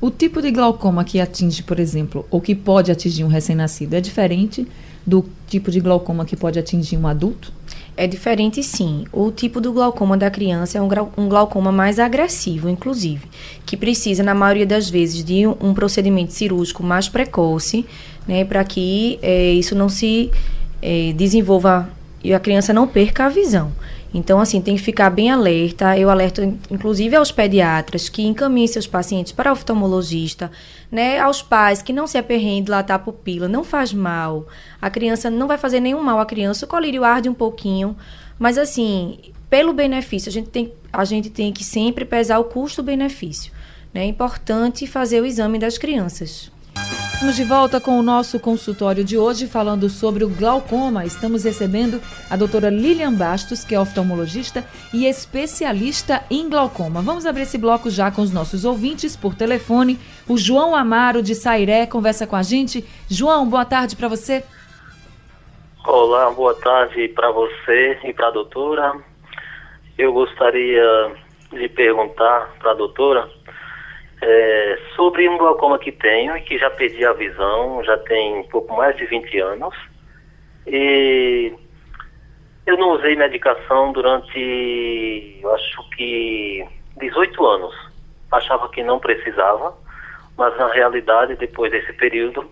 O 0.00 0.08
tipo 0.08 0.40
de 0.40 0.52
glaucoma 0.52 1.02
que 1.02 1.18
atinge, 1.18 1.64
por 1.64 1.80
exemplo, 1.80 2.24
ou 2.30 2.40
que 2.40 2.54
pode 2.54 2.92
atingir 2.92 3.24
um 3.24 3.28
recém-nascido 3.28 3.96
é 3.96 4.00
diferente 4.00 4.68
do 5.06 5.24
tipo 5.46 5.70
de 5.70 5.80
glaucoma 5.80 6.24
que 6.24 6.36
pode 6.36 6.58
atingir 6.58 6.96
um 6.96 7.06
adulto? 7.06 7.52
É 7.96 8.06
diferente, 8.06 8.62
sim. 8.62 9.06
O 9.10 9.30
tipo 9.30 9.60
do 9.60 9.72
glaucoma 9.72 10.18
da 10.18 10.30
criança 10.30 10.76
é 10.76 10.82
um, 10.82 10.88
um 11.16 11.28
glaucoma 11.28 11.72
mais 11.72 11.98
agressivo, 11.98 12.68
inclusive, 12.68 13.26
que 13.64 13.76
precisa, 13.76 14.22
na 14.22 14.34
maioria 14.34 14.66
das 14.66 14.90
vezes, 14.90 15.24
de 15.24 15.46
um, 15.46 15.56
um 15.60 15.74
procedimento 15.74 16.32
cirúrgico 16.32 16.82
mais 16.82 17.08
precoce, 17.08 17.86
né, 18.28 18.44
para 18.44 18.62
que 18.64 19.18
é, 19.22 19.52
isso 19.52 19.74
não 19.74 19.88
se 19.88 20.30
é, 20.82 21.14
desenvolva 21.14 21.88
e 22.22 22.34
a 22.34 22.40
criança 22.40 22.72
não 22.72 22.86
perca 22.86 23.26
a 23.26 23.28
visão. 23.28 23.72
Então, 24.14 24.40
assim, 24.40 24.60
tem 24.60 24.76
que 24.76 24.82
ficar 24.82 25.10
bem 25.10 25.30
alerta. 25.30 25.96
Eu 25.98 26.08
alerto, 26.08 26.42
inclusive, 26.70 27.16
aos 27.16 27.30
pediatras 27.30 28.08
que 28.08 28.22
encaminhem 28.22 28.66
seus 28.66 28.86
pacientes 28.86 29.32
para 29.32 29.52
oftalmologista, 29.52 30.50
né? 30.90 31.18
Aos 31.18 31.42
pais 31.42 31.82
que 31.82 31.92
não 31.92 32.06
se 32.06 32.16
aperreiem 32.16 32.62
de 32.62 32.70
latar 32.70 32.96
a 32.96 32.98
pupila, 32.98 33.48
não 33.48 33.64
faz 33.64 33.92
mal. 33.92 34.46
A 34.80 34.88
criança 34.88 35.30
não 35.30 35.46
vai 35.46 35.58
fazer 35.58 35.80
nenhum 35.80 36.02
mal 36.02 36.18
à 36.18 36.26
criança, 36.26 36.64
o 36.64 36.68
colírio 36.68 37.04
arde 37.04 37.28
um 37.28 37.34
pouquinho, 37.34 37.96
mas 38.38 38.56
assim, 38.56 39.18
pelo 39.50 39.72
benefício, 39.72 40.28
a 40.28 40.32
gente 40.32 40.48
tem, 40.48 40.72
a 40.92 41.04
gente 41.04 41.30
tem 41.30 41.52
que 41.52 41.64
sempre 41.64 42.04
pesar 42.04 42.38
o 42.38 42.44
custo-benefício. 42.44 43.52
Né? 43.92 44.02
É 44.02 44.06
importante 44.06 44.86
fazer 44.86 45.20
o 45.20 45.26
exame 45.26 45.58
das 45.58 45.78
crianças. 45.78 46.50
Estamos 47.16 47.36
de 47.36 47.44
volta 47.44 47.80
com 47.80 47.98
o 47.98 48.02
nosso 48.02 48.38
consultório 48.38 49.02
de 49.02 49.16
hoje 49.16 49.46
falando 49.46 49.88
sobre 49.88 50.22
o 50.22 50.28
glaucoma. 50.28 51.06
Estamos 51.06 51.44
recebendo 51.44 51.98
a 52.28 52.36
doutora 52.36 52.68
Lilian 52.68 53.14
Bastos, 53.14 53.64
que 53.64 53.74
é 53.74 53.80
oftalmologista 53.80 54.62
e 54.92 55.06
especialista 55.06 56.22
em 56.30 56.46
glaucoma. 56.50 57.00
Vamos 57.00 57.24
abrir 57.24 57.44
esse 57.44 57.56
bloco 57.56 57.88
já 57.88 58.10
com 58.10 58.20
os 58.20 58.30
nossos 58.30 58.66
ouvintes 58.66 59.16
por 59.16 59.34
telefone. 59.34 59.98
O 60.28 60.36
João 60.36 60.76
Amaro 60.76 61.22
de 61.22 61.34
Sairé 61.34 61.86
conversa 61.86 62.26
com 62.26 62.36
a 62.36 62.42
gente. 62.42 62.84
João, 63.08 63.48
boa 63.48 63.64
tarde 63.64 63.96
para 63.96 64.08
você. 64.08 64.44
Olá, 65.86 66.30
boa 66.32 66.54
tarde 66.56 67.08
para 67.08 67.30
você 67.30 67.98
e 68.04 68.12
para 68.12 68.28
a 68.28 68.32
doutora. 68.32 68.92
Eu 69.96 70.12
gostaria 70.12 71.16
de 71.50 71.66
perguntar 71.70 72.54
para 72.58 72.72
a 72.72 72.74
doutora 72.74 73.35
é, 74.20 74.78
sobre 74.94 75.28
um 75.28 75.36
glaucoma 75.36 75.78
que 75.78 75.92
tenho 75.92 76.36
e 76.36 76.42
que 76.42 76.58
já 76.58 76.70
perdi 76.70 77.04
a 77.04 77.12
visão, 77.12 77.82
já 77.84 77.96
tem 77.98 78.38
um 78.38 78.44
pouco 78.44 78.74
mais 78.74 78.96
de 78.96 79.04
20 79.06 79.38
anos. 79.40 79.74
E 80.66 81.52
eu 82.66 82.76
não 82.76 82.90
usei 82.92 83.14
medicação 83.14 83.92
durante, 83.92 85.40
acho 85.54 85.90
que 85.90 86.66
18 86.98 87.46
anos. 87.46 87.74
Achava 88.32 88.68
que 88.70 88.82
não 88.82 88.98
precisava, 88.98 89.76
mas 90.36 90.56
na 90.56 90.68
realidade, 90.68 91.36
depois 91.36 91.70
desse 91.70 91.92
período, 91.92 92.50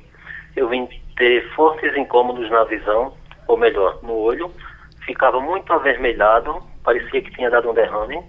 eu 0.55 0.69
vim 0.69 0.89
ter 1.17 1.49
fortes 1.55 1.97
incômodos 1.97 2.49
na 2.51 2.65
visão, 2.65 3.15
ou 3.49 3.57
melhor, 3.57 3.99
no 4.03 4.15
olho. 4.15 4.53
Ficava 5.05 5.41
muito 5.41 5.73
avermelhado, 5.73 6.63
parecia 6.85 7.21
que 7.21 7.33
tinha 7.33 7.51
dado 7.51 7.71
um 7.71 7.75
derrame 7.75 8.23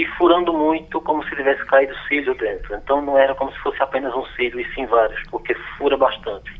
e 0.00 0.06
furando 0.16 0.50
muito 0.54 0.98
como 1.02 1.22
se 1.24 1.36
tivesse 1.36 1.62
caído 1.66 1.94
cílio 2.08 2.34
dentro. 2.34 2.74
Então 2.74 3.02
não 3.02 3.18
era 3.18 3.34
como 3.34 3.52
se 3.52 3.58
fosse 3.58 3.82
apenas 3.82 4.14
um 4.14 4.24
cílio 4.34 4.58
e 4.58 4.74
sim 4.74 4.86
vários, 4.86 5.22
porque 5.30 5.54
fura 5.76 5.94
bastante. 5.94 6.50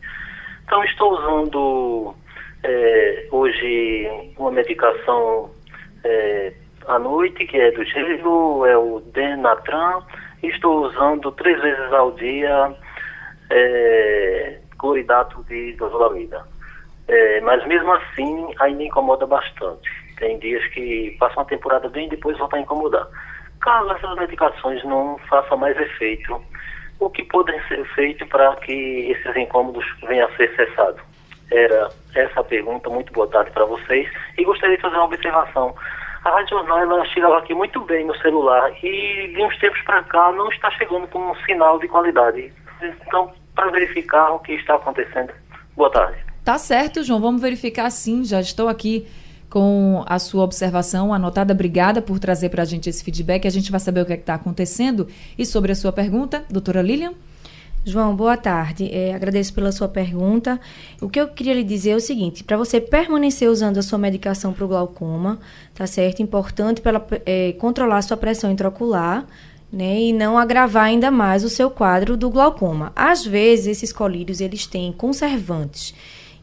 Então 0.65 0.85
estou 0.85 1.15
usando 1.15 2.15
é, 2.63 3.27
hoje 3.31 4.33
uma 4.37 4.51
medicação 4.51 5.51
é, 6.05 6.53
à 6.87 6.99
noite, 6.99 7.47
que 7.47 7.57
é 7.57 7.71
do 7.71 7.83
gelo, 7.83 8.67
é 8.67 8.77
o 8.77 9.01
Denatran, 9.01 10.03
e 10.43 10.49
estou 10.49 10.85
usando 10.85 11.33
três 11.33 11.59
vezes 11.63 11.93
ao 11.95 12.13
dia 12.13 12.77
é, 13.49 14.59
cloridato 14.79 15.43
de 15.45 15.73
dozolamida. 15.73 16.45
É, 17.09 17.41
mas 17.41 17.67
mesmo 17.67 17.91
assim 17.91 18.55
ainda 18.61 18.83
incomoda 18.83 19.27
bastante. 19.27 19.91
Tem 20.19 20.39
dias 20.39 20.65
que 20.75 21.17
passa 21.19 21.41
uma 21.41 21.47
temporada 21.47 21.89
bem 21.89 22.07
e 22.07 22.11
depois 22.11 22.37
volta 22.37 22.57
a 22.57 22.61
incomodar. 22.61 23.09
Caso 23.61 23.93
essas 23.93 24.17
medicações 24.17 24.83
não 24.85 25.19
façam 25.29 25.57
mais 25.57 25.79
efeito, 25.79 26.43
o 26.99 27.09
que 27.09 27.25
pode 27.25 27.53
ser 27.69 27.85
feito 27.95 28.27
para 28.27 28.55
que 28.57 28.73
esses 29.11 29.37
incômodos 29.37 29.85
venham 30.07 30.29
a 30.29 30.37
ser 30.37 30.55
cessados? 30.55 31.01
Era 31.51 31.89
essa 32.15 32.41
a 32.41 32.45
pergunta. 32.45 32.89
Muito 32.89 33.13
boa 33.13 33.27
tarde 33.27 33.51
para 33.51 33.65
vocês. 33.65 34.09
E 34.39 34.45
gostaria 34.45 34.77
de 34.77 34.83
fazer 34.83 34.97
uma 34.97 35.07
observação. 35.07 35.75
A 36.25 36.31
Rádio 36.31 36.59
Jornal 36.59 36.79
ela 36.81 37.05
chegava 37.07 37.39
aqui 37.39 37.55
muito 37.55 37.81
bem 37.81 38.07
no 38.07 38.15
celular 38.19 38.71
e 38.85 39.33
de 39.35 39.43
uns 39.43 39.59
tempos 39.59 39.81
para 39.83 40.03
cá 40.05 40.31
não 40.33 40.49
está 40.51 40.71
chegando 40.73 41.07
com 41.09 41.19
um 41.19 41.35
sinal 41.47 41.79
de 41.79 41.89
qualidade. 41.89 42.53
Então, 42.83 43.33
para 43.55 43.71
verificar 43.71 44.31
o 44.33 44.39
que 44.39 44.53
está 44.53 44.75
acontecendo. 44.75 45.33
Boa 45.75 45.91
tarde. 45.91 46.19
Tá 46.45 46.59
certo, 46.59 47.03
João. 47.03 47.21
Vamos 47.21 47.41
verificar 47.41 47.91
sim. 47.91 48.23
Já 48.25 48.41
estou 48.41 48.69
aqui 48.69 49.07
com 49.51 50.05
a 50.07 50.19
sua 50.21 50.45
observação 50.45 51.13
anotada. 51.13 51.53
Obrigada 51.53 52.01
por 52.01 52.21
trazer 52.21 52.49
para 52.49 52.63
a 52.63 52.65
gente 52.65 52.89
esse 52.89 53.03
feedback. 53.03 53.47
A 53.47 53.51
gente 53.51 53.71
vai 53.71 53.81
saber 53.81 54.01
o 54.01 54.07
que 54.07 54.13
é 54.13 54.17
está 54.17 54.35
acontecendo. 54.35 55.09
E 55.37 55.45
sobre 55.45 55.73
a 55.73 55.75
sua 55.75 55.93
pergunta, 55.93 56.45
doutora 56.49 56.81
Lilian? 56.81 57.13
João, 57.85 58.15
boa 58.15 58.37
tarde. 58.37 58.89
É, 58.93 59.13
agradeço 59.13 59.53
pela 59.53 59.73
sua 59.73 59.89
pergunta. 59.89 60.61
O 61.01 61.09
que 61.09 61.19
eu 61.19 61.27
queria 61.29 61.55
lhe 61.55 61.65
dizer 61.65 61.91
é 61.91 61.97
o 61.97 62.01
seguinte: 62.01 62.45
para 62.45 62.57
você 62.57 62.81
permanecer 62.81 63.51
usando 63.51 63.79
a 63.79 63.83
sua 63.83 63.99
medicação 63.99 64.53
para 64.53 64.65
o 64.65 64.69
glaucoma, 64.69 65.41
tá 65.75 65.87
certo? 65.87 66.23
Importante 66.23 66.81
para 66.81 67.05
é, 67.27 67.53
controlar 67.53 67.99
a 67.99 68.03
sua 68.03 68.17
pressão 68.17 68.51
intraocular. 68.51 69.27
Né, 69.73 70.01
e 70.01 70.13
não 70.13 70.37
agravar 70.37 70.87
ainda 70.87 71.13
mais 71.13 71.45
o 71.45 71.49
seu 71.49 71.71
quadro 71.71 72.17
do 72.17 72.29
glaucoma. 72.29 72.91
Às 72.97 73.25
vezes, 73.25 73.69
esses 73.69 73.93
colírios 73.93 74.41
eles 74.41 74.67
têm 74.67 74.91
conservantes. 74.91 75.95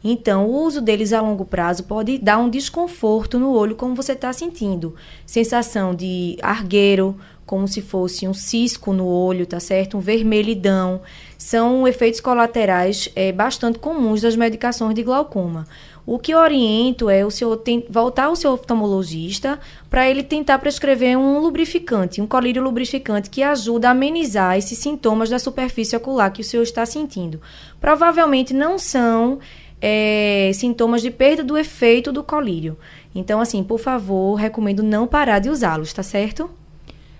Então, 0.02 0.46
o 0.46 0.64
uso 0.64 0.80
deles 0.80 1.12
a 1.12 1.20
longo 1.20 1.44
prazo 1.44 1.84
pode 1.84 2.18
dar 2.18 2.38
um 2.38 2.48
desconforto 2.48 3.38
no 3.38 3.52
olho, 3.52 3.74
como 3.74 3.94
você 3.94 4.12
está 4.12 4.32
sentindo. 4.32 4.94
Sensação 5.26 5.94
de 5.94 6.36
argueiro, 6.40 7.16
como 7.48 7.66
se 7.66 7.80
fosse 7.80 8.28
um 8.28 8.34
cisco 8.34 8.92
no 8.92 9.06
olho, 9.06 9.46
tá 9.46 9.58
certo? 9.58 9.96
Um 9.96 10.00
vermelhidão. 10.00 11.00
São 11.38 11.88
efeitos 11.88 12.20
colaterais 12.20 13.08
é, 13.16 13.32
bastante 13.32 13.78
comuns 13.78 14.20
das 14.20 14.36
medicações 14.36 14.94
de 14.94 15.02
glaucoma. 15.02 15.66
O 16.04 16.18
que 16.18 16.32
eu 16.32 16.38
oriento 16.38 17.10
é 17.10 17.24
o 17.24 17.30
senhor 17.30 17.56
tem, 17.56 17.84
voltar 17.88 18.24
ao 18.24 18.36
seu 18.36 18.52
oftalmologista 18.52 19.58
para 19.90 20.08
ele 20.08 20.22
tentar 20.22 20.58
prescrever 20.58 21.18
um 21.18 21.38
lubrificante, 21.38 22.20
um 22.20 22.26
colírio 22.26 22.62
lubrificante 22.62 23.30
que 23.30 23.42
ajuda 23.42 23.88
a 23.88 23.90
amenizar 23.92 24.56
esses 24.56 24.78
sintomas 24.78 25.28
da 25.28 25.38
superfície 25.38 25.96
ocular 25.96 26.32
que 26.32 26.40
o 26.40 26.44
senhor 26.44 26.62
está 26.62 26.84
sentindo. 26.86 27.40
Provavelmente 27.80 28.54
não 28.54 28.78
são 28.78 29.38
é, 29.80 30.50
sintomas 30.54 31.02
de 31.02 31.10
perda 31.10 31.42
do 31.42 31.56
efeito 31.56 32.12
do 32.12 32.22
colírio. 32.22 32.76
Então, 33.14 33.40
assim, 33.40 33.62
por 33.62 33.78
favor, 33.78 34.34
recomendo 34.34 34.82
não 34.82 35.06
parar 35.06 35.38
de 35.38 35.48
usá-los, 35.48 35.92
tá 35.92 36.02
certo? 36.02 36.50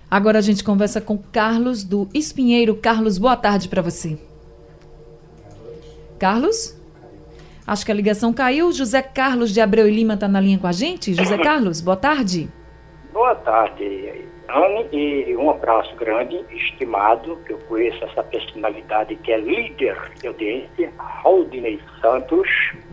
Agora 0.09 0.39
a 0.39 0.41
gente 0.41 0.63
conversa 0.63 0.99
com 0.99 1.17
Carlos 1.17 1.83
do 1.83 2.09
Espinheiro. 2.13 2.75
Carlos, 2.75 3.17
boa 3.17 3.35
tarde 3.35 3.67
para 3.67 3.81
você. 3.81 4.17
Carlos? 6.17 6.75
Acho 7.65 7.85
que 7.85 7.91
a 7.91 7.95
ligação 7.95 8.33
caiu. 8.33 8.71
José 8.71 9.01
Carlos 9.01 9.51
de 9.51 9.61
Abreu 9.61 9.87
e 9.87 9.91
Lima 9.91 10.15
está 10.15 10.27
na 10.27 10.41
linha 10.41 10.57
com 10.57 10.65
a 10.65 10.71
gente. 10.71 11.13
José 11.13 11.37
Carlos, 11.37 11.81
boa 11.81 11.95
tarde. 11.95 12.49
Boa 13.13 13.35
tarde, 13.35 13.83
Anne, 14.51 14.87
e 14.91 15.35
um 15.37 15.49
abraço 15.49 15.95
grande, 15.95 16.43
estimado, 16.51 17.37
que 17.45 17.53
eu 17.53 17.59
conheço 17.59 18.03
essa 18.03 18.23
personalidade 18.23 19.15
que 19.17 19.31
é 19.31 19.37
líder 19.37 19.95
de 20.19 20.27
audiência, 20.27 20.91
Aldinei 21.23 21.79
Santos, 22.01 22.47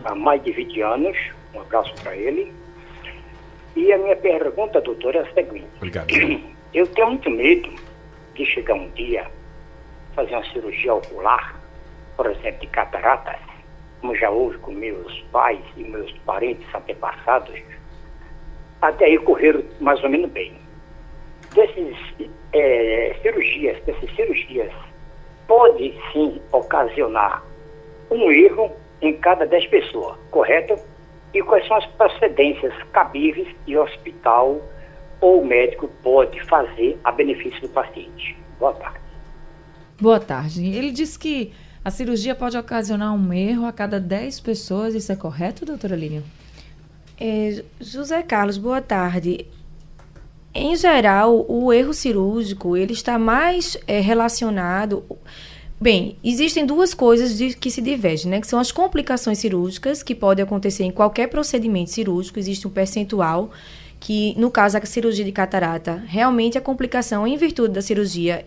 há 0.05 0.13
mais 0.13 0.43
de 0.43 0.51
20 0.51 0.81
anos. 0.81 1.17
Um 1.53 1.61
abraço 1.61 1.93
para 2.01 2.15
ele. 2.15 2.53
E 3.75 3.91
a 3.91 3.97
minha 3.97 4.15
pergunta, 4.15 4.81
doutora, 4.81 5.19
é 5.19 5.21
a 5.21 5.33
seguinte. 5.33 5.67
Obrigado. 5.77 6.07
Eu 6.73 6.85
tenho 6.87 7.07
muito 7.07 7.29
medo 7.29 7.73
de 8.35 8.45
chegar 8.45 8.75
um 8.75 8.89
dia 8.91 9.25
fazer 10.15 10.33
uma 10.33 10.45
cirurgia 10.51 10.95
ocular, 10.95 11.55
por 12.15 12.25
exemplo, 12.25 12.59
de 12.61 12.67
cataratas, 12.67 13.39
como 14.01 14.15
já 14.15 14.29
houve 14.31 14.57
com 14.57 14.71
meus 14.71 15.21
pais 15.31 15.63
e 15.77 15.83
meus 15.83 16.11
parentes 16.25 16.67
antepassados. 16.73 17.61
Até 18.81 19.05
aí 19.05 19.17
correram 19.19 19.63
mais 19.79 20.03
ou 20.03 20.09
menos 20.09 20.31
bem. 20.31 20.66
Desses 21.57 21.97
é, 22.53 23.15
cirurgias, 23.23 23.83
dessas 23.83 24.15
cirurgias, 24.15 24.71
pode 25.47 25.91
sim 26.13 26.39
ocasionar 26.51 27.43
um 28.11 28.31
erro 28.31 28.71
em 29.01 29.17
cada 29.17 29.43
10 29.43 29.65
pessoas, 29.65 30.19
correto? 30.29 30.75
E 31.33 31.41
quais 31.41 31.65
são 31.67 31.77
as 31.77 31.85
procedências 31.87 32.73
cabíveis 32.93 33.47
de 33.65 33.75
hospital 33.75 34.61
ou 35.19 35.41
o 35.41 35.45
médico 35.47 35.87
pode 36.03 36.39
fazer 36.45 36.99
a 37.03 37.11
benefício 37.11 37.59
do 37.61 37.69
paciente. 37.69 38.37
Boa 38.59 38.73
tarde. 38.73 38.99
Boa 39.99 40.19
tarde. 40.19 40.63
Ele 40.63 40.91
disse 40.91 41.17
que 41.17 41.53
a 41.83 41.89
cirurgia 41.89 42.35
pode 42.35 42.55
ocasionar 42.55 43.15
um 43.15 43.33
erro 43.33 43.65
a 43.65 43.71
cada 43.71 43.99
10 43.99 44.41
pessoas. 44.41 44.93
Isso 44.93 45.11
é 45.11 45.15
correto, 45.15 45.65
doutora 45.65 45.95
Lilian? 45.95 46.21
É, 47.19 47.63
José 47.81 48.21
Carlos, 48.21 48.59
boa 48.59 48.79
tarde. 48.79 49.47
Em 50.57 50.75
geral, 50.75 51.45
o 51.47 51.71
erro 51.71 51.93
cirúrgico 51.93 52.75
ele 52.75 52.93
está 52.93 53.19
mais 53.19 53.77
é, 53.85 53.99
relacionado. 53.99 55.03
Bem, 55.79 56.17
existem 56.23 56.65
duas 56.65 56.95
coisas 56.95 57.37
de, 57.37 57.53
que 57.53 57.69
se 57.69 57.79
divergem, 57.79 58.31
né? 58.31 58.41
Que 58.41 58.47
são 58.47 58.59
as 58.59 58.71
complicações 58.71 59.37
cirúrgicas, 59.37 60.01
que 60.01 60.15
podem 60.15 60.41
acontecer 60.41 60.83
em 60.83 60.89
qualquer 60.89 61.27
procedimento 61.27 61.91
cirúrgico, 61.91 62.39
existe 62.39 62.67
um 62.67 62.71
percentual 62.71 63.51
que, 63.99 64.33
no 64.35 64.49
caso, 64.49 64.77
a 64.77 64.85
cirurgia 64.85 65.23
de 65.23 65.31
catarata, 65.31 66.03
realmente 66.07 66.57
a 66.57 66.61
complicação 66.61 67.27
em 67.27 67.37
virtude 67.37 67.75
da 67.75 67.81
cirurgia 67.81 68.43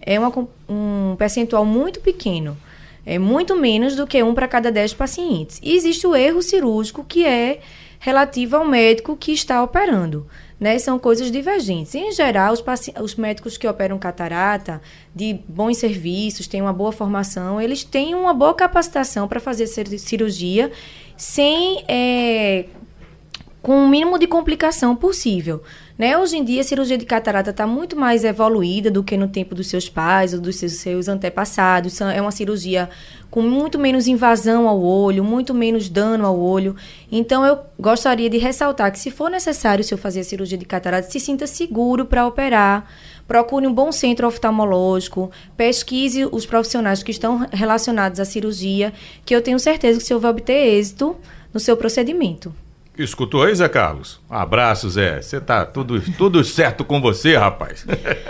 é 0.00 0.18
uma, 0.18 0.32
um 0.66 1.14
percentual 1.18 1.66
muito 1.66 2.00
pequeno. 2.00 2.56
É 3.04 3.18
muito 3.18 3.54
menos 3.54 3.96
do 3.96 4.06
que 4.06 4.22
um 4.22 4.32
para 4.32 4.48
cada 4.48 4.72
dez 4.72 4.94
pacientes. 4.94 5.60
E 5.62 5.76
existe 5.76 6.06
o 6.06 6.16
erro 6.16 6.40
cirúrgico, 6.40 7.04
que 7.04 7.26
é 7.26 7.60
relativo 7.98 8.56
ao 8.56 8.66
médico 8.66 9.14
que 9.14 9.32
está 9.32 9.62
operando. 9.62 10.26
Né? 10.60 10.78
São 10.78 10.98
coisas 10.98 11.32
divergentes. 11.32 11.94
Em 11.94 12.12
geral, 12.12 12.52
os, 12.52 12.62
os 13.02 13.14
médicos 13.14 13.56
que 13.56 13.66
operam 13.66 13.98
catarata, 13.98 14.82
de 15.14 15.40
bons 15.48 15.78
serviços, 15.78 16.46
têm 16.46 16.60
uma 16.60 16.72
boa 16.72 16.92
formação, 16.92 17.58
eles 17.58 17.82
têm 17.82 18.14
uma 18.14 18.34
boa 18.34 18.52
capacitação 18.52 19.26
para 19.26 19.40
fazer 19.40 19.66
cirurgia 19.66 20.70
sem 21.16 21.82
é, 21.88 22.66
com 23.62 23.84
o 23.84 23.88
mínimo 23.88 24.18
de 24.18 24.26
complicação 24.26 24.96
possível. 24.96 25.62
Né? 26.00 26.16
Hoje 26.16 26.38
em 26.38 26.42
dia, 26.42 26.62
a 26.62 26.64
cirurgia 26.64 26.96
de 26.96 27.04
catarata 27.04 27.50
está 27.50 27.66
muito 27.66 27.94
mais 27.94 28.24
evoluída 28.24 28.90
do 28.90 29.04
que 29.04 29.18
no 29.18 29.28
tempo 29.28 29.54
dos 29.54 29.66
seus 29.66 29.86
pais 29.86 30.32
ou 30.32 30.40
dos 30.40 30.56
seus, 30.56 30.72
seus 30.76 31.08
antepassados. 31.08 32.00
É 32.00 32.22
uma 32.22 32.30
cirurgia 32.30 32.88
com 33.30 33.42
muito 33.42 33.78
menos 33.78 34.08
invasão 34.08 34.66
ao 34.66 34.82
olho, 34.82 35.22
muito 35.22 35.52
menos 35.52 35.90
dano 35.90 36.24
ao 36.24 36.40
olho. 36.40 36.74
Então, 37.12 37.44
eu 37.44 37.58
gostaria 37.78 38.30
de 38.30 38.38
ressaltar 38.38 38.90
que, 38.90 38.98
se 38.98 39.10
for 39.10 39.30
necessário 39.30 39.82
o 39.82 39.84
senhor 39.84 40.00
fazer 40.00 40.20
a 40.20 40.24
cirurgia 40.24 40.56
de 40.56 40.64
catarata, 40.64 41.10
se 41.10 41.20
sinta 41.20 41.46
seguro 41.46 42.06
para 42.06 42.26
operar. 42.26 42.88
Procure 43.28 43.66
um 43.66 43.74
bom 43.74 43.92
centro 43.92 44.26
oftalmológico, 44.26 45.30
pesquise 45.54 46.24
os 46.24 46.46
profissionais 46.46 47.02
que 47.02 47.10
estão 47.10 47.46
relacionados 47.52 48.18
à 48.18 48.24
cirurgia, 48.24 48.94
que 49.22 49.36
eu 49.36 49.42
tenho 49.42 49.58
certeza 49.58 49.98
que 49.98 50.04
o 50.04 50.06
senhor 50.06 50.20
vai 50.20 50.30
obter 50.30 50.78
êxito 50.78 51.14
no 51.52 51.60
seu 51.60 51.76
procedimento. 51.76 52.54
Escutou 52.98 53.42
aí, 53.42 53.54
Zé 53.54 53.68
Carlos? 53.68 54.20
Um 54.28 54.34
abraço, 54.34 54.90
Zé. 54.90 55.22
Você 55.22 55.40
tá 55.40 55.64
tudo, 55.64 56.00
tudo 56.16 56.44
certo 56.44 56.84
com 56.84 57.00
você, 57.00 57.36
rapaz. 57.36 57.86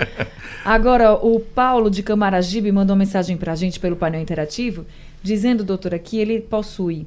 Agora, 0.65 1.15
o 1.15 1.41
Paulo 1.41 1.91
de 1.91 2.03
Camaragibe 2.03 2.71
mandou 2.71 2.95
uma 2.95 3.01
mensagem 3.01 3.37
pra 3.37 3.55
gente 3.55 3.81
pelo 3.81 3.97
painel 3.97 4.21
interativo, 4.21 4.87
dizendo, 5.23 5.65
doutora, 5.65 5.99
que 5.99 6.19
ele 6.19 6.41
possui 6.41 7.07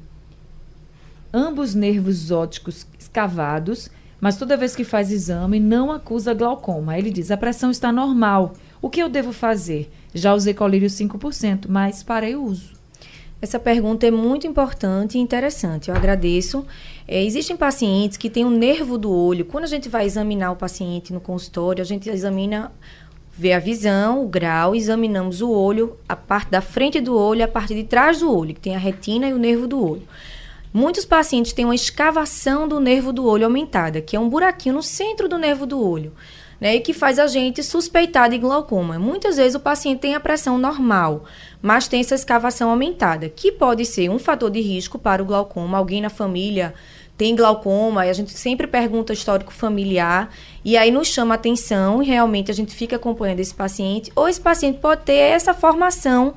ambos 1.32 1.74
nervos 1.74 2.30
ópticos 2.30 2.86
escavados, 2.98 3.90
mas 4.20 4.36
toda 4.36 4.56
vez 4.56 4.76
que 4.76 4.84
faz 4.84 5.10
exame 5.10 5.58
não 5.58 5.90
acusa 5.90 6.32
glaucoma. 6.32 6.98
Ele 6.98 7.10
diz: 7.10 7.30
a 7.30 7.36
pressão 7.36 7.70
está 7.70 7.92
normal. 7.92 8.54
O 8.80 8.90
que 8.90 9.02
eu 9.02 9.08
devo 9.08 9.32
fazer? 9.32 9.90
Já 10.14 10.34
usei 10.34 10.54
colírio 10.54 10.88
5%, 10.88 11.66
mas 11.68 12.02
parei 12.02 12.36
o 12.36 12.44
uso. 12.44 12.72
Essa 13.44 13.58
pergunta 13.58 14.06
é 14.06 14.10
muito 14.10 14.46
importante 14.46 15.18
e 15.18 15.20
interessante. 15.20 15.90
Eu 15.90 15.94
agradeço. 15.94 16.64
É, 17.06 17.22
existem 17.22 17.54
pacientes 17.54 18.16
que 18.16 18.30
têm 18.30 18.42
o 18.42 18.48
um 18.48 18.50
nervo 18.50 18.96
do 18.96 19.12
olho. 19.12 19.44
Quando 19.44 19.64
a 19.64 19.66
gente 19.66 19.86
vai 19.86 20.06
examinar 20.06 20.50
o 20.50 20.56
paciente 20.56 21.12
no 21.12 21.20
consultório, 21.20 21.82
a 21.82 21.84
gente 21.84 22.08
examina, 22.08 22.72
vê 23.36 23.52
a 23.52 23.58
visão, 23.58 24.24
o 24.24 24.26
grau, 24.26 24.74
examinamos 24.74 25.42
o 25.42 25.50
olho, 25.50 25.98
a 26.08 26.16
parte 26.16 26.50
da 26.50 26.62
frente 26.62 27.02
do 27.02 27.14
olho, 27.14 27.44
a 27.44 27.48
parte 27.48 27.74
de 27.74 27.84
trás 27.84 28.20
do 28.20 28.34
olho, 28.34 28.54
que 28.54 28.60
tem 28.60 28.74
a 28.74 28.78
retina 28.78 29.28
e 29.28 29.34
o 29.34 29.38
nervo 29.38 29.66
do 29.66 29.78
olho. 29.78 30.08
Muitos 30.72 31.04
pacientes 31.04 31.52
têm 31.52 31.66
uma 31.66 31.74
escavação 31.74 32.66
do 32.66 32.80
nervo 32.80 33.12
do 33.12 33.26
olho 33.26 33.44
aumentada, 33.44 34.00
que 34.00 34.16
é 34.16 34.18
um 34.18 34.30
buraquinho 34.30 34.76
no 34.76 34.82
centro 34.82 35.28
do 35.28 35.36
nervo 35.36 35.66
do 35.66 35.78
olho. 35.78 36.14
Né, 36.60 36.76
e 36.76 36.80
que 36.80 36.92
faz 36.92 37.18
a 37.18 37.26
gente 37.26 37.62
suspeitar 37.62 38.30
de 38.30 38.38
glaucoma. 38.38 38.98
Muitas 38.98 39.36
vezes 39.36 39.54
o 39.54 39.60
paciente 39.60 39.98
tem 39.98 40.14
a 40.14 40.20
pressão 40.20 40.56
normal, 40.56 41.24
mas 41.60 41.88
tem 41.88 42.00
essa 42.00 42.14
escavação 42.14 42.70
aumentada, 42.70 43.28
que 43.28 43.50
pode 43.50 43.84
ser 43.84 44.08
um 44.08 44.18
fator 44.18 44.50
de 44.50 44.60
risco 44.60 44.98
para 44.98 45.22
o 45.22 45.26
glaucoma. 45.26 45.76
Alguém 45.76 46.00
na 46.00 46.08
família 46.08 46.72
tem 47.16 47.36
glaucoma, 47.36 48.06
e 48.06 48.10
a 48.10 48.12
gente 48.12 48.32
sempre 48.32 48.66
pergunta 48.66 49.12
histórico 49.12 49.52
familiar, 49.52 50.30
e 50.64 50.76
aí 50.76 50.90
nos 50.90 51.08
chama 51.08 51.34
atenção 51.34 52.02
e 52.02 52.06
realmente 52.06 52.50
a 52.50 52.54
gente 52.54 52.74
fica 52.74 52.96
acompanhando 52.96 53.40
esse 53.40 53.54
paciente, 53.54 54.10
ou 54.16 54.28
esse 54.28 54.40
paciente 54.40 54.78
pode 54.78 55.02
ter 55.02 55.14
essa 55.14 55.54
formação 55.54 56.34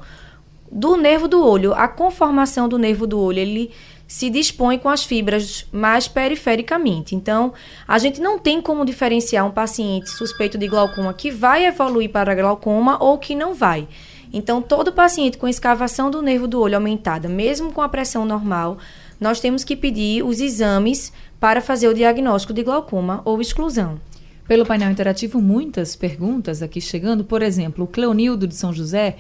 do 0.71 0.97
nervo 0.97 1.27
do 1.27 1.43
olho, 1.43 1.73
a 1.73 1.87
conformação 1.87 2.67
do 2.67 2.77
nervo 2.77 3.07
do 3.07 3.19
olho, 3.19 3.39
ele 3.39 3.71
se 4.07 4.29
dispõe 4.29 4.77
com 4.79 4.87
as 4.87 5.03
fibras 5.03 5.65
mais 5.71 6.07
perifericamente. 6.07 7.13
Então, 7.13 7.53
a 7.87 7.99
gente 7.99 8.21
não 8.21 8.39
tem 8.39 8.61
como 8.61 8.85
diferenciar 8.85 9.45
um 9.45 9.51
paciente 9.51 10.09
suspeito 10.09 10.57
de 10.57 10.67
glaucoma 10.67 11.13
que 11.13 11.29
vai 11.29 11.65
evoluir 11.65 12.09
para 12.09 12.33
glaucoma 12.33 12.97
ou 13.03 13.17
que 13.17 13.35
não 13.35 13.53
vai. 13.53 13.87
Então, 14.31 14.61
todo 14.61 14.93
paciente 14.93 15.37
com 15.37 15.47
escavação 15.47 16.09
do 16.09 16.21
nervo 16.21 16.47
do 16.47 16.59
olho 16.59 16.75
aumentada, 16.75 17.27
mesmo 17.27 17.71
com 17.71 17.81
a 17.81 17.89
pressão 17.89 18.25
normal, 18.25 18.77
nós 19.19 19.39
temos 19.39 19.63
que 19.63 19.75
pedir 19.75 20.23
os 20.23 20.39
exames 20.39 21.11
para 21.39 21.61
fazer 21.61 21.87
o 21.87 21.93
diagnóstico 21.93 22.53
de 22.53 22.63
glaucoma 22.63 23.21
ou 23.25 23.41
exclusão. 23.41 23.99
Pelo 24.47 24.65
painel 24.65 24.91
interativo, 24.91 25.41
muitas 25.41 25.95
perguntas 25.95 26.61
aqui 26.61 26.79
chegando. 26.79 27.23
Por 27.25 27.41
exemplo, 27.41 27.83
o 27.83 27.87
Cleonildo 27.87 28.47
de 28.47 28.55
São 28.55 28.71
José 28.71 29.17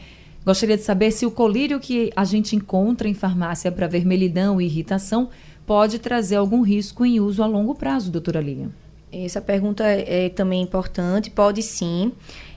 gostaria 0.47 0.77
de 0.77 0.83
saber 0.83 1.11
se 1.11 1.25
o 1.25 1.31
colírio 1.31 1.77
que 1.77 2.09
a 2.15 2.23
gente 2.23 2.55
encontra 2.55 3.05
em 3.05 3.13
farmácia 3.13 3.69
para 3.69 3.85
vermelhidão 3.85 4.61
e 4.61 4.65
irritação 4.65 5.29
pode 5.65 5.99
trazer 5.99 6.37
algum 6.37 6.61
risco 6.61 7.05
em 7.05 7.19
uso 7.19 7.43
a 7.43 7.45
longo 7.45 7.75
prazo, 7.75 8.09
doutora 8.09 8.39
Lilian. 8.39 8.71
Essa 9.11 9.41
pergunta 9.41 9.83
é, 9.83 10.27
é 10.27 10.29
também 10.29 10.61
importante, 10.61 11.29
pode 11.29 11.61
sim. 11.61 12.13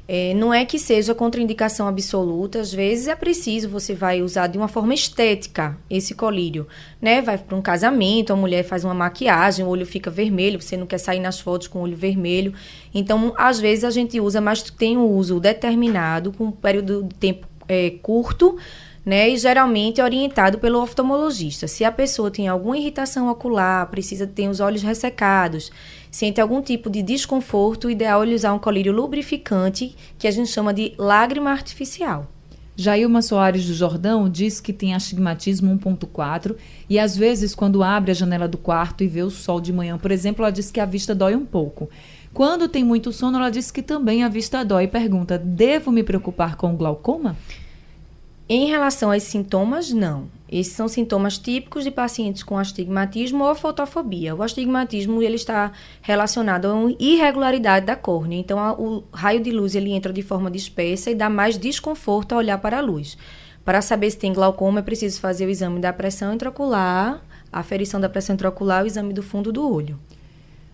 É, 0.06 0.34
não 0.34 0.54
é 0.54 0.64
que 0.64 0.78
seja 0.78 1.16
contraindicação 1.16 1.88
absoluta, 1.88 2.60
às 2.60 2.72
vezes 2.72 3.08
é 3.08 3.16
preciso, 3.16 3.68
você 3.68 3.92
vai 3.92 4.22
usar 4.22 4.46
de 4.46 4.56
uma 4.56 4.68
forma 4.68 4.94
estética 4.94 5.76
esse 5.88 6.14
colírio, 6.14 6.68
né? 7.00 7.20
Vai 7.20 7.38
para 7.38 7.56
um 7.56 7.62
casamento, 7.62 8.32
a 8.32 8.36
mulher 8.36 8.64
faz 8.64 8.84
uma 8.84 8.94
maquiagem, 8.94 9.64
o 9.64 9.68
olho 9.68 9.86
fica 9.86 10.10
vermelho, 10.10 10.60
você 10.60 10.76
não 10.76 10.86
quer 10.86 10.98
sair 10.98 11.20
nas 11.20 11.40
fotos 11.40 11.66
com 11.66 11.80
o 11.80 11.82
olho 11.82 11.96
vermelho. 11.96 12.54
Então, 12.94 13.32
às 13.36 13.58
vezes 13.58 13.84
a 13.84 13.90
gente 13.90 14.20
usa, 14.20 14.40
mas 14.40 14.62
tem 14.62 14.96
um 14.96 15.06
uso 15.06 15.40
determinado, 15.40 16.32
com 16.32 16.46
um 16.46 16.52
período 16.52 17.04
de 17.04 17.14
tempo 17.16 17.49
é, 17.70 17.90
curto, 18.02 18.56
né? 19.06 19.30
E 19.30 19.38
geralmente 19.38 20.00
é 20.00 20.04
orientado 20.04 20.58
pelo 20.58 20.82
oftalmologista. 20.82 21.68
Se 21.68 21.84
a 21.84 21.92
pessoa 21.92 22.30
tem 22.30 22.48
alguma 22.48 22.76
irritação 22.76 23.28
ocular, 23.28 23.88
precisa 23.88 24.26
ter 24.26 24.48
os 24.48 24.58
olhos 24.58 24.82
ressecados, 24.82 25.70
sente 26.10 26.40
algum 26.40 26.60
tipo 26.60 26.90
de 26.90 27.00
desconforto, 27.00 27.86
o 27.86 27.90
ideal 27.90 28.24
é 28.24 28.26
usar 28.26 28.52
um 28.52 28.58
colírio 28.58 28.92
lubrificante, 28.92 29.94
que 30.18 30.26
a 30.26 30.30
gente 30.32 30.50
chama 30.50 30.74
de 30.74 30.92
lágrima 30.98 31.50
artificial. 31.50 32.28
Jailma 32.76 33.20
Soares 33.20 33.66
do 33.66 33.74
Jordão 33.74 34.28
diz 34.28 34.58
que 34.58 34.72
tem 34.72 34.94
astigmatismo 34.94 35.78
1.4 35.78 36.56
e 36.88 36.98
às 36.98 37.14
vezes 37.14 37.54
quando 37.54 37.82
abre 37.82 38.10
a 38.10 38.14
janela 38.14 38.48
do 38.48 38.56
quarto 38.56 39.04
e 39.04 39.06
vê 39.06 39.22
o 39.22 39.28
sol 39.28 39.60
de 39.60 39.70
manhã, 39.70 39.98
por 39.98 40.10
exemplo, 40.10 40.42
ela 40.42 40.50
diz 40.50 40.70
que 40.70 40.80
a 40.80 40.86
vista 40.86 41.14
dói 41.14 41.36
um 41.36 41.44
pouco. 41.44 41.90
Quando 42.32 42.68
tem 42.68 42.84
muito 42.84 43.12
sono, 43.12 43.38
ela 43.38 43.50
diz 43.50 43.70
que 43.70 43.82
também 43.82 44.22
a 44.22 44.28
vista 44.28 44.64
dói 44.64 44.84
e 44.84 44.88
pergunta: 44.88 45.36
"Devo 45.38 45.90
me 45.90 46.02
preocupar 46.02 46.56
com 46.56 46.76
glaucoma?" 46.76 47.36
Em 48.52 48.66
relação 48.66 49.12
aos 49.12 49.22
sintomas, 49.22 49.92
não. 49.92 50.28
Esses 50.50 50.72
são 50.72 50.88
sintomas 50.88 51.38
típicos 51.38 51.84
de 51.84 51.90
pacientes 51.92 52.42
com 52.42 52.58
astigmatismo 52.58 53.44
ou 53.44 53.54
fotofobia. 53.54 54.34
O 54.34 54.42
astigmatismo 54.42 55.22
ele 55.22 55.36
está 55.36 55.70
relacionado 56.02 56.66
a 56.66 56.74
uma 56.74 56.96
irregularidade 56.98 57.86
da 57.86 57.94
córnea. 57.94 58.36
Então, 58.36 58.58
a, 58.58 58.72
o 58.72 59.04
raio 59.12 59.40
de 59.40 59.52
luz 59.52 59.76
ele 59.76 59.92
entra 59.92 60.12
de 60.12 60.20
forma 60.20 60.50
dispersa 60.50 61.12
e 61.12 61.14
dá 61.14 61.30
mais 61.30 61.56
desconforto 61.56 62.32
ao 62.32 62.38
olhar 62.38 62.58
para 62.58 62.78
a 62.78 62.80
luz. 62.80 63.16
Para 63.64 63.80
saber 63.80 64.10
se 64.10 64.18
tem 64.18 64.32
glaucoma, 64.32 64.80
é 64.80 64.82
preciso 64.82 65.20
fazer 65.20 65.46
o 65.46 65.50
exame 65.50 65.78
da 65.78 65.92
pressão 65.92 66.34
intraocular, 66.34 67.22
a 67.52 67.60
aferição 67.60 68.00
da 68.00 68.08
pressão 68.08 68.34
intraocular 68.34 68.80
e 68.80 68.84
o 68.84 68.86
exame 68.88 69.12
do 69.12 69.22
fundo 69.22 69.52
do 69.52 69.72
olho. 69.72 69.96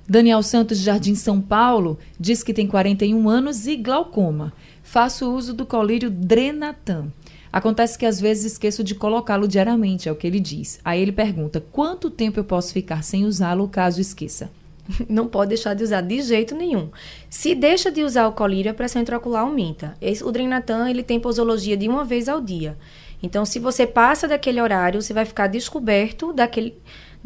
Daniel 0.08 0.42
Santos, 0.42 0.78
Jardim 0.78 1.14
São 1.14 1.40
Paulo, 1.40 1.98
diz 2.18 2.42
que 2.42 2.54
tem 2.54 2.66
41 2.66 3.28
anos 3.28 3.66
e 3.66 3.76
glaucoma. 3.76 4.52
Faço 4.82 5.34
uso 5.34 5.52
do 5.52 5.66
colírio 5.66 6.08
Drenatan. 6.10 7.08
Acontece 7.52 7.98
que 7.98 8.06
às 8.06 8.20
vezes 8.20 8.52
esqueço 8.52 8.84
de 8.84 8.94
colocá-lo 8.94 9.48
diariamente, 9.48 10.08
é 10.08 10.12
o 10.12 10.16
que 10.16 10.26
ele 10.26 10.38
diz. 10.38 10.78
Aí 10.84 11.00
ele 11.00 11.10
pergunta: 11.10 11.64
quanto 11.72 12.10
tempo 12.10 12.38
eu 12.38 12.44
posso 12.44 12.72
ficar 12.72 13.02
sem 13.02 13.24
usá-lo 13.24 13.66
caso 13.66 14.00
esqueça? 14.00 14.50
Não 15.08 15.26
pode 15.26 15.48
deixar 15.48 15.74
de 15.74 15.82
usar 15.82 16.02
de 16.02 16.22
jeito 16.22 16.54
nenhum. 16.54 16.88
Se 17.28 17.54
deixa 17.54 17.90
de 17.90 18.02
usar 18.02 18.28
o 18.28 18.32
colírio, 18.32 18.70
a 18.70 18.74
pressão 18.74 19.02
intraocular 19.02 19.42
aumenta. 19.42 19.96
Esse, 20.00 20.22
o 20.22 20.30
Drenatan 20.30 20.88
ele 20.88 21.02
tem 21.02 21.18
posologia 21.18 21.76
de 21.76 21.88
uma 21.88 22.04
vez 22.04 22.28
ao 22.28 22.40
dia. 22.40 22.76
Então, 23.22 23.44
se 23.44 23.58
você 23.58 23.86
passa 23.86 24.28
daquele 24.28 24.60
horário, 24.60 25.00
você 25.00 25.12
vai 25.12 25.24
ficar 25.24 25.46
descoberto 25.46 26.32
daquele, 26.32 26.76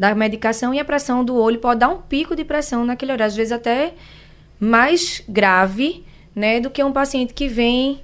da 0.01 0.15
medicação 0.15 0.73
e 0.73 0.81
a 0.81 0.85
pressão 0.85 1.23
do 1.23 1.37
olho 1.37 1.59
pode 1.59 1.81
dar 1.81 1.91
um 1.91 1.99
pico 1.99 2.35
de 2.35 2.43
pressão 2.43 2.87
naquele 2.87 3.13
horário, 3.13 3.31
às 3.31 3.37
vezes 3.37 3.53
até 3.53 3.93
mais 4.59 5.23
grave, 5.29 6.03
né, 6.35 6.59
do 6.59 6.71
que 6.71 6.83
um 6.83 6.91
paciente 6.91 7.35
que 7.35 7.47
vem 7.47 8.01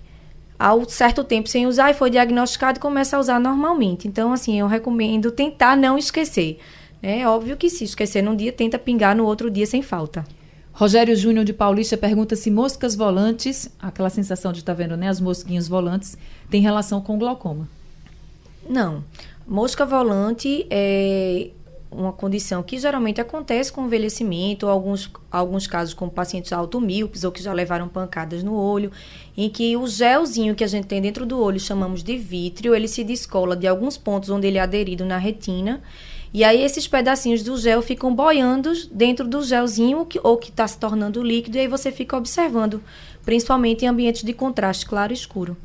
ao 0.58 0.86
certo 0.86 1.24
tempo 1.24 1.48
sem 1.48 1.66
usar 1.66 1.90
e 1.90 1.94
foi 1.94 2.10
diagnosticado, 2.10 2.80
começa 2.80 3.16
a 3.16 3.20
usar 3.20 3.40
normalmente. 3.40 4.06
Então, 4.06 4.30
assim, 4.30 4.60
eu 4.60 4.66
recomendo 4.66 5.30
tentar 5.30 5.74
não 5.74 5.96
esquecer. 5.96 6.58
É 7.02 7.26
óbvio 7.26 7.56
que 7.56 7.70
se 7.70 7.84
esquecer 7.84 8.22
num 8.22 8.36
dia, 8.36 8.52
tenta 8.52 8.78
pingar 8.78 9.16
no 9.16 9.24
outro 9.24 9.50
dia 9.50 9.64
sem 9.64 9.80
falta. 9.80 10.22
Rogério 10.74 11.16
Júnior 11.16 11.46
de 11.46 11.54
Paulista 11.54 11.96
pergunta 11.96 12.36
se 12.36 12.50
moscas 12.50 12.94
volantes, 12.94 13.74
aquela 13.80 14.10
sensação 14.10 14.52
de 14.52 14.58
estar 14.58 14.74
tá 14.74 14.82
vendo, 14.82 14.98
né, 14.98 15.08
as 15.08 15.18
mosquinhas 15.18 15.66
volantes, 15.66 16.18
tem 16.50 16.60
relação 16.60 17.00
com 17.00 17.18
glaucoma. 17.18 17.66
Não. 18.68 19.02
Mosca 19.46 19.86
volante 19.86 20.66
é 20.68 21.52
uma 21.90 22.12
condição 22.12 22.62
que 22.62 22.78
geralmente 22.78 23.20
acontece 23.20 23.72
com 23.72 23.86
envelhecimento, 23.86 24.66
ou 24.66 24.72
alguns, 24.72 25.10
alguns 25.30 25.66
casos 25.66 25.94
com 25.94 26.08
pacientes 26.08 26.52
automíopes 26.52 27.24
ou 27.24 27.32
que 27.32 27.42
já 27.42 27.52
levaram 27.52 27.88
pancadas 27.88 28.42
no 28.42 28.54
olho, 28.54 28.90
em 29.36 29.48
que 29.48 29.76
o 29.76 29.86
gelzinho 29.86 30.54
que 30.54 30.64
a 30.64 30.66
gente 30.66 30.86
tem 30.86 31.00
dentro 31.00 31.24
do 31.24 31.40
olho, 31.40 31.60
chamamos 31.60 32.02
de 32.02 32.16
vítreo, 32.16 32.74
ele 32.74 32.88
se 32.88 33.04
descola 33.04 33.56
de 33.56 33.66
alguns 33.66 33.96
pontos 33.96 34.30
onde 34.30 34.46
ele 34.46 34.58
é 34.58 34.60
aderido 34.60 35.04
na 35.04 35.18
retina, 35.18 35.82
e 36.34 36.44
aí 36.44 36.62
esses 36.62 36.86
pedacinhos 36.86 37.42
do 37.42 37.56
gel 37.56 37.80
ficam 37.80 38.14
boiando 38.14 38.72
dentro 38.90 39.26
do 39.26 39.42
gelzinho 39.42 40.04
que, 40.04 40.20
ou 40.22 40.36
que 40.36 40.50
está 40.50 40.66
se 40.66 40.78
tornando 40.78 41.22
líquido, 41.22 41.56
e 41.56 41.60
aí 41.60 41.68
você 41.68 41.90
fica 41.90 42.16
observando, 42.16 42.82
principalmente 43.24 43.84
em 43.84 43.88
ambientes 43.88 44.22
de 44.22 44.32
contraste 44.32 44.84
claro 44.84 45.12
e 45.12 45.14
escuro. 45.14 45.56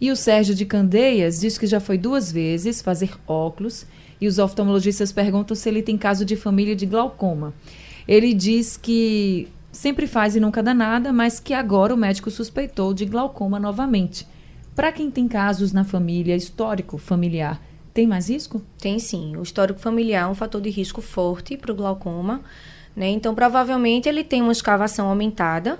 E 0.00 0.10
o 0.10 0.16
Sérgio 0.16 0.54
de 0.54 0.64
Candeias 0.64 1.40
diz 1.40 1.58
que 1.58 1.66
já 1.66 1.80
foi 1.80 1.98
duas 1.98 2.30
vezes 2.30 2.82
fazer 2.82 3.10
óculos 3.26 3.86
e 4.20 4.26
os 4.26 4.38
oftalmologistas 4.38 5.12
perguntam 5.12 5.54
se 5.54 5.68
ele 5.68 5.82
tem 5.82 5.96
caso 5.96 6.24
de 6.24 6.36
família 6.36 6.74
de 6.74 6.86
glaucoma. 6.86 7.52
Ele 8.06 8.32
diz 8.32 8.76
que 8.76 9.48
sempre 9.72 10.06
faz 10.06 10.36
e 10.36 10.40
nunca 10.40 10.62
dá 10.62 10.72
nada, 10.72 11.12
mas 11.12 11.38
que 11.38 11.52
agora 11.52 11.94
o 11.94 11.96
médico 11.96 12.30
suspeitou 12.30 12.94
de 12.94 13.04
glaucoma 13.04 13.58
novamente. 13.58 14.26
Para 14.74 14.92
quem 14.92 15.10
tem 15.10 15.26
casos 15.26 15.72
na 15.72 15.84
família, 15.84 16.36
histórico 16.36 16.98
familiar, 16.98 17.60
tem 17.92 18.06
mais 18.06 18.28
risco? 18.28 18.62
Tem 18.78 18.98
sim. 18.98 19.36
O 19.36 19.42
histórico 19.42 19.80
familiar 19.80 20.24
é 20.24 20.30
um 20.30 20.34
fator 20.34 20.60
de 20.60 20.70
risco 20.70 21.00
forte 21.00 21.56
para 21.56 21.72
o 21.72 21.74
glaucoma. 21.74 22.42
Né? 22.94 23.08
Então, 23.08 23.34
provavelmente, 23.34 24.08
ele 24.08 24.22
tem 24.22 24.42
uma 24.42 24.52
escavação 24.52 25.08
aumentada 25.08 25.78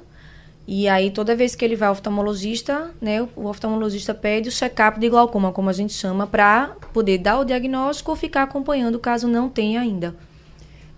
e 0.68 0.88
aí, 0.88 1.10
toda 1.12 1.36
vez 1.36 1.54
que 1.54 1.64
ele 1.64 1.76
vai 1.76 1.86
ao 1.86 1.92
oftalmologista, 1.92 2.90
né, 3.00 3.22
o 3.36 3.46
oftalmologista 3.46 4.12
pede 4.12 4.48
o 4.48 4.52
check-up 4.52 4.98
de 4.98 5.08
glaucoma, 5.08 5.52
como 5.52 5.70
a 5.70 5.72
gente 5.72 5.92
chama, 5.92 6.26
para 6.26 6.76
poder 6.92 7.18
dar 7.18 7.38
o 7.38 7.44
diagnóstico 7.44 8.10
ou 8.10 8.16
ficar 8.16 8.42
acompanhando 8.42 8.98
caso 8.98 9.28
não 9.28 9.48
tenha 9.48 9.80
ainda. 9.80 10.16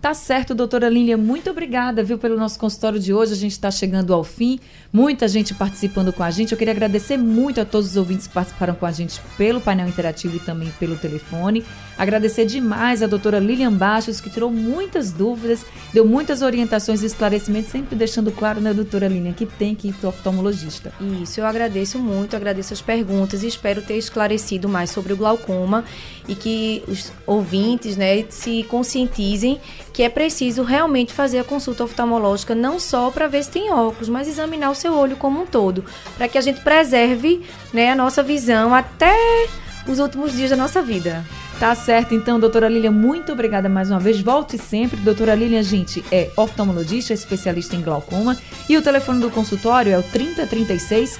Tá 0.01 0.13
certo, 0.13 0.55
doutora 0.55 0.87
Lília, 0.87 1.17
muito 1.17 1.49
obrigada, 1.49 2.01
viu, 2.01 2.17
pelo 2.17 2.37
nosso 2.37 2.57
consultório 2.57 2.97
de 2.97 3.13
hoje. 3.13 3.33
A 3.33 3.35
gente 3.35 3.51
está 3.51 3.69
chegando 3.69 4.13
ao 4.13 4.23
fim, 4.23 4.57
muita 4.93 5.27
gente 5.27 5.53
participando 5.53 6.13
com 6.13 6.23
a 6.23 6.31
gente. 6.31 6.53
Eu 6.53 6.57
queria 6.57 6.73
agradecer 6.73 7.17
muito 7.17 7.59
a 7.59 7.65
todos 7.65 7.89
os 7.89 7.97
ouvintes 7.97 8.25
que 8.25 8.33
participaram 8.33 8.75
com 8.75 8.85
a 8.85 8.93
gente 8.93 9.19
pelo 9.37 9.59
painel 9.59 9.89
interativo 9.89 10.37
e 10.37 10.39
também 10.39 10.71
pelo 10.79 10.95
telefone. 10.95 11.65
Agradecer 11.97 12.45
demais 12.45 13.03
a 13.03 13.07
doutora 13.07 13.39
Lilian 13.39 13.73
Baixos, 13.73 14.21
que 14.21 14.29
tirou 14.29 14.49
muitas 14.49 15.11
dúvidas, 15.11 15.65
deu 15.93 16.05
muitas 16.05 16.41
orientações 16.41 17.03
e 17.03 17.05
esclarecimentos, 17.05 17.69
sempre 17.69 17.93
deixando 17.93 18.31
claro, 18.31 18.61
né, 18.61 18.73
doutora 18.73 19.09
Lilian, 19.09 19.33
que 19.33 19.45
tem 19.45 19.75
que 19.75 19.89
ir 19.89 19.93
para 19.95 20.07
o 20.07 20.09
oftalmologista. 20.11 20.93
Isso, 21.21 21.41
eu 21.41 21.45
agradeço 21.45 21.99
muito, 21.99 22.37
agradeço 22.37 22.71
as 22.71 22.81
perguntas 22.81 23.43
e 23.43 23.47
espero 23.47 23.81
ter 23.81 23.97
esclarecido 23.97 24.69
mais 24.69 24.91
sobre 24.91 25.11
o 25.11 25.17
glaucoma 25.17 25.83
e 26.25 26.35
que 26.35 26.83
os 26.87 27.11
ouvintes, 27.27 27.97
né, 27.97 28.23
se 28.29 28.63
conscientizem 28.63 29.59
que 29.93 30.03
é 30.03 30.09
preciso 30.09 30.63
realmente 30.63 31.13
fazer 31.13 31.39
a 31.39 31.43
consulta 31.43 31.83
oftalmológica 31.83 32.55
não 32.55 32.79
só 32.79 33.09
para 33.09 33.27
ver 33.27 33.43
se 33.43 33.51
tem 33.51 33.71
óculos, 33.71 34.09
mas 34.09 34.27
examinar 34.27 34.69
o 34.71 34.75
seu 34.75 34.93
olho 34.93 35.15
como 35.15 35.41
um 35.41 35.45
todo, 35.45 35.83
para 36.17 36.27
que 36.27 36.37
a 36.37 36.41
gente 36.41 36.61
preserve, 36.61 37.45
né, 37.73 37.91
a 37.91 37.95
nossa 37.95 38.23
visão 38.23 38.73
até 38.73 39.15
os 39.87 39.99
últimos 39.99 40.33
dias 40.33 40.49
da 40.49 40.55
nossa 40.55 40.81
vida. 40.81 41.25
Tá 41.59 41.75
certo, 41.75 42.15
então, 42.15 42.39
doutora 42.39 42.69
Lilian, 42.69 42.91
muito 42.91 43.33
obrigada 43.33 43.67
mais 43.67 43.91
uma 43.91 43.99
vez. 43.99 44.21
Volte 44.21 44.57
sempre. 44.57 44.95
Doutora 45.01 45.35
Lilian, 45.35 45.61
gente, 45.61 46.01
é 46.09 46.31
oftalmologista, 46.37 47.13
especialista 47.13 47.75
em 47.75 47.81
glaucoma. 47.81 48.37
E 48.69 48.77
o 48.77 48.81
telefone 48.81 49.19
do 49.19 49.29
consultório 49.29 49.91
é 49.91 49.97
o 49.97 50.03
3036 50.03 51.19